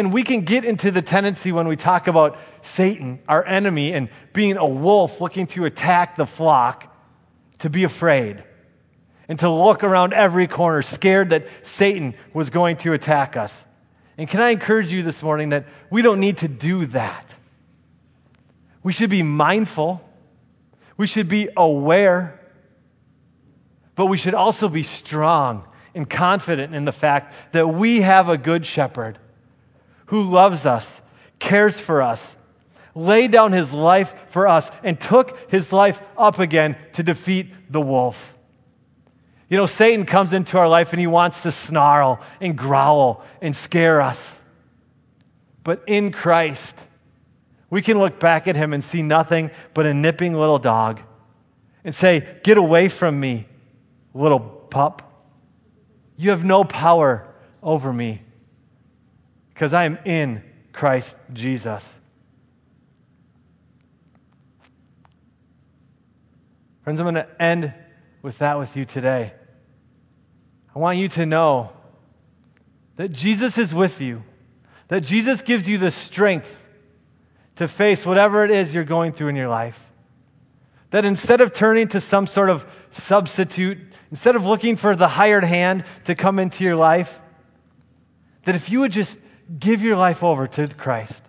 And 0.00 0.14
we 0.14 0.22
can 0.22 0.40
get 0.40 0.64
into 0.64 0.90
the 0.90 1.02
tendency 1.02 1.52
when 1.52 1.68
we 1.68 1.76
talk 1.76 2.06
about 2.06 2.38
Satan, 2.62 3.18
our 3.28 3.44
enemy, 3.44 3.92
and 3.92 4.08
being 4.32 4.56
a 4.56 4.64
wolf 4.64 5.20
looking 5.20 5.46
to 5.48 5.66
attack 5.66 6.16
the 6.16 6.24
flock, 6.24 6.90
to 7.58 7.68
be 7.68 7.84
afraid 7.84 8.42
and 9.28 9.38
to 9.40 9.50
look 9.50 9.84
around 9.84 10.14
every 10.14 10.46
corner, 10.46 10.80
scared 10.80 11.28
that 11.30 11.46
Satan 11.62 12.14
was 12.32 12.48
going 12.48 12.78
to 12.78 12.94
attack 12.94 13.36
us. 13.36 13.62
And 14.16 14.26
can 14.26 14.40
I 14.40 14.48
encourage 14.48 14.90
you 14.90 15.02
this 15.02 15.22
morning 15.22 15.50
that 15.50 15.66
we 15.90 16.00
don't 16.00 16.18
need 16.18 16.38
to 16.38 16.48
do 16.48 16.86
that? 16.86 17.34
We 18.82 18.94
should 18.94 19.10
be 19.10 19.22
mindful, 19.22 20.02
we 20.96 21.06
should 21.06 21.28
be 21.28 21.50
aware, 21.58 22.40
but 23.96 24.06
we 24.06 24.16
should 24.16 24.34
also 24.34 24.70
be 24.70 24.82
strong 24.82 25.68
and 25.94 26.08
confident 26.08 26.74
in 26.74 26.86
the 26.86 26.92
fact 26.92 27.34
that 27.52 27.68
we 27.68 28.00
have 28.00 28.30
a 28.30 28.38
good 28.38 28.64
shepherd 28.64 29.18
who 30.10 30.28
loves 30.28 30.66
us, 30.66 31.00
cares 31.38 31.78
for 31.78 32.02
us, 32.02 32.34
laid 32.96 33.30
down 33.30 33.52
his 33.52 33.72
life 33.72 34.12
for 34.30 34.48
us, 34.48 34.68
and 34.82 35.00
took 35.00 35.38
his 35.48 35.72
life 35.72 36.02
up 36.18 36.40
again 36.40 36.76
to 36.94 37.04
defeat 37.04 37.46
the 37.70 37.80
wolf. 37.80 38.34
You 39.48 39.56
know, 39.56 39.66
Satan 39.66 40.04
comes 40.04 40.32
into 40.32 40.58
our 40.58 40.68
life 40.68 40.92
and 40.92 40.98
he 40.98 41.06
wants 41.06 41.44
to 41.44 41.52
snarl 41.52 42.20
and 42.40 42.58
growl 42.58 43.24
and 43.40 43.54
scare 43.54 44.00
us. 44.00 44.20
But 45.62 45.84
in 45.86 46.10
Christ, 46.10 46.74
we 47.68 47.80
can 47.80 48.00
look 48.00 48.18
back 48.18 48.48
at 48.48 48.56
him 48.56 48.72
and 48.72 48.82
see 48.82 49.02
nothing 49.02 49.52
but 49.74 49.86
a 49.86 49.94
nipping 49.94 50.34
little 50.34 50.58
dog 50.58 51.00
and 51.84 51.94
say, 51.94 52.40
Get 52.42 52.58
away 52.58 52.88
from 52.88 53.20
me, 53.20 53.46
little 54.12 54.40
pup. 54.40 55.24
You 56.16 56.30
have 56.30 56.44
no 56.44 56.64
power 56.64 57.32
over 57.62 57.92
me 57.92 58.22
because 59.60 59.74
I 59.74 59.84
am 59.84 59.98
in 60.06 60.42
Christ 60.72 61.14
Jesus. 61.34 61.86
Friends, 66.82 66.98
I'm 66.98 67.04
going 67.04 67.16
to 67.16 67.28
end 67.42 67.74
with 68.22 68.38
that 68.38 68.58
with 68.58 68.74
you 68.74 68.86
today. 68.86 69.34
I 70.74 70.78
want 70.78 70.96
you 70.96 71.08
to 71.08 71.26
know 71.26 71.72
that 72.96 73.12
Jesus 73.12 73.58
is 73.58 73.74
with 73.74 74.00
you, 74.00 74.22
that 74.88 75.00
Jesus 75.00 75.42
gives 75.42 75.68
you 75.68 75.76
the 75.76 75.90
strength 75.90 76.64
to 77.56 77.68
face 77.68 78.06
whatever 78.06 78.46
it 78.46 78.50
is 78.50 78.74
you're 78.74 78.82
going 78.82 79.12
through 79.12 79.28
in 79.28 79.36
your 79.36 79.50
life. 79.50 79.78
That 80.88 81.04
instead 81.04 81.42
of 81.42 81.52
turning 81.52 81.88
to 81.88 82.00
some 82.00 82.26
sort 82.26 82.48
of 82.48 82.64
substitute, 82.92 83.76
instead 84.10 84.36
of 84.36 84.46
looking 84.46 84.76
for 84.76 84.96
the 84.96 85.08
hired 85.08 85.44
hand 85.44 85.84
to 86.06 86.14
come 86.14 86.38
into 86.38 86.64
your 86.64 86.76
life, 86.76 87.20
that 88.44 88.54
if 88.54 88.70
you 88.70 88.80
would 88.80 88.92
just 88.92 89.18
give 89.58 89.82
your 89.82 89.96
life 89.96 90.22
over 90.22 90.46
to 90.46 90.68
Christ, 90.68 91.20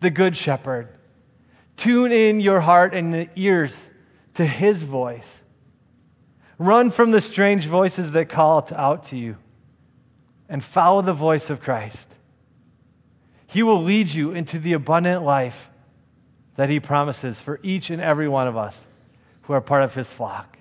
the 0.00 0.10
Good 0.10 0.36
Shepherd, 0.36 0.88
tune 1.76 2.12
in 2.12 2.40
your 2.40 2.60
heart 2.60 2.94
and 2.94 3.12
the 3.12 3.28
ears 3.36 3.76
to 4.34 4.46
His 4.46 4.82
voice. 4.82 5.28
Run 6.58 6.90
from 6.90 7.10
the 7.10 7.20
strange 7.20 7.66
voices 7.66 8.12
that 8.12 8.28
call 8.28 8.66
out 8.74 9.04
to 9.04 9.16
you 9.16 9.36
and 10.48 10.62
follow 10.62 11.02
the 11.02 11.12
voice 11.12 11.50
of 11.50 11.60
Christ. 11.60 12.06
He 13.46 13.62
will 13.62 13.82
lead 13.82 14.10
you 14.10 14.32
into 14.32 14.58
the 14.58 14.72
abundant 14.72 15.22
life 15.22 15.70
that 16.56 16.70
He 16.70 16.80
promises 16.80 17.40
for 17.40 17.60
each 17.62 17.90
and 17.90 18.00
every 18.00 18.28
one 18.28 18.46
of 18.46 18.56
us 18.56 18.76
who 19.42 19.52
are 19.52 19.60
part 19.60 19.82
of 19.82 19.94
His 19.94 20.08
flock. 20.08 20.58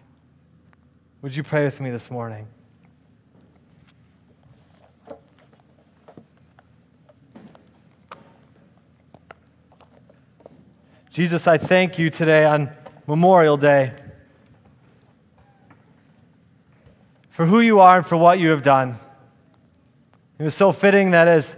Would 1.22 1.36
you 1.36 1.43
pray 1.43 1.64
with 1.64 1.80
me 1.80 1.89
this 1.89 2.12
morning? 2.12 2.47
Jesus, 11.16 11.47
I 11.47 11.57
thank 11.57 11.97
you 11.97 12.09
today 12.09 12.43
on 12.43 12.70
Memorial 13.07 13.55
Day 13.55 13.93
for 17.30 17.45
who 17.45 17.61
you 17.61 17.80
are 17.80 17.99
and 17.99 18.05
for 18.05 18.18
what 18.18 18.38
you 18.38 18.49
have 18.49 18.63
done. 18.63 18.99
It 20.38 20.43
was 20.43 20.55
so 20.55 20.74
fitting 20.74 21.11
that 21.11 21.30
as 21.30 21.55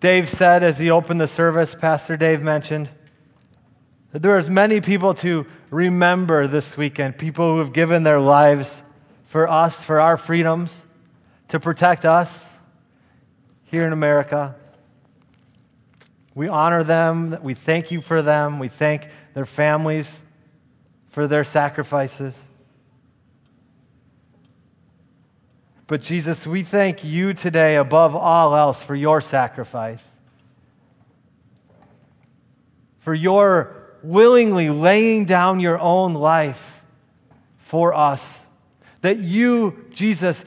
Dave 0.00 0.30
said 0.30 0.64
as 0.64 0.78
he 0.78 0.90
opened 0.90 1.20
the 1.20 1.28
service, 1.28 1.74
Pastor 1.74 2.16
Dave 2.16 2.40
mentioned, 2.40 2.88
that 4.12 4.22
there 4.22 4.34
are 4.34 4.42
many 4.44 4.80
people 4.80 5.12
to 5.16 5.44
remember 5.68 6.48
this 6.48 6.78
weekend, 6.78 7.18
people 7.18 7.52
who 7.52 7.58
have 7.58 7.74
given 7.74 8.02
their 8.02 8.18
lives 8.18 8.80
for 9.26 9.46
us, 9.46 9.82
for 9.82 10.00
our 10.00 10.16
freedoms, 10.16 10.74
to 11.48 11.60
protect 11.60 12.06
us 12.06 12.34
here 13.64 13.86
in 13.86 13.92
America. 13.92 14.56
We 16.36 16.48
honor 16.48 16.84
them. 16.84 17.38
We 17.42 17.54
thank 17.54 17.90
you 17.90 18.02
for 18.02 18.20
them. 18.20 18.58
We 18.58 18.68
thank 18.68 19.08
their 19.32 19.46
families 19.46 20.12
for 21.08 21.26
their 21.26 21.44
sacrifices. 21.44 22.38
But 25.86 26.02
Jesus, 26.02 26.46
we 26.46 26.62
thank 26.62 27.02
you 27.02 27.32
today 27.32 27.76
above 27.76 28.14
all 28.14 28.54
else 28.54 28.82
for 28.82 28.94
your 28.94 29.22
sacrifice, 29.22 30.04
for 32.98 33.14
your 33.14 33.74
willingly 34.02 34.68
laying 34.68 35.24
down 35.24 35.58
your 35.58 35.78
own 35.78 36.12
life 36.12 36.82
for 37.60 37.94
us. 37.94 38.22
That 39.00 39.20
you, 39.20 39.86
Jesus, 39.94 40.44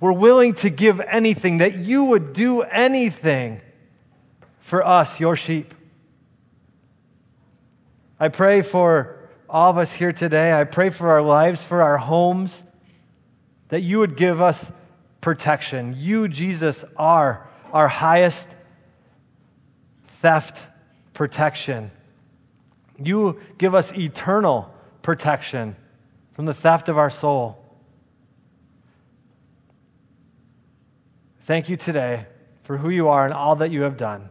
were 0.00 0.14
willing 0.14 0.54
to 0.54 0.70
give 0.70 0.98
anything, 0.98 1.58
that 1.58 1.76
you 1.76 2.04
would 2.04 2.32
do 2.32 2.62
anything 2.62 3.60
for 4.66 4.84
us, 4.84 5.20
your 5.20 5.36
sheep. 5.36 5.72
I 8.18 8.26
pray 8.26 8.62
for 8.62 9.16
all 9.48 9.70
of 9.70 9.78
us 9.78 9.92
here 9.92 10.10
today. 10.10 10.52
I 10.52 10.64
pray 10.64 10.90
for 10.90 11.08
our 11.10 11.22
lives, 11.22 11.62
for 11.62 11.82
our 11.82 11.98
homes 11.98 12.52
that 13.68 13.82
you 13.82 14.00
would 14.00 14.16
give 14.16 14.42
us 14.42 14.72
protection. 15.20 15.94
You, 15.96 16.26
Jesus, 16.26 16.84
are 16.96 17.48
our 17.72 17.86
highest 17.86 18.48
theft 20.20 20.58
protection. 21.14 21.92
You 23.00 23.38
give 23.58 23.72
us 23.72 23.92
eternal 23.92 24.74
protection 25.00 25.76
from 26.32 26.44
the 26.44 26.54
theft 26.54 26.88
of 26.88 26.98
our 26.98 27.10
soul. 27.10 27.64
Thank 31.42 31.68
you 31.68 31.76
today 31.76 32.26
for 32.64 32.78
who 32.78 32.90
you 32.90 33.06
are 33.06 33.24
and 33.24 33.32
all 33.32 33.54
that 33.54 33.70
you 33.70 33.82
have 33.82 33.96
done. 33.96 34.30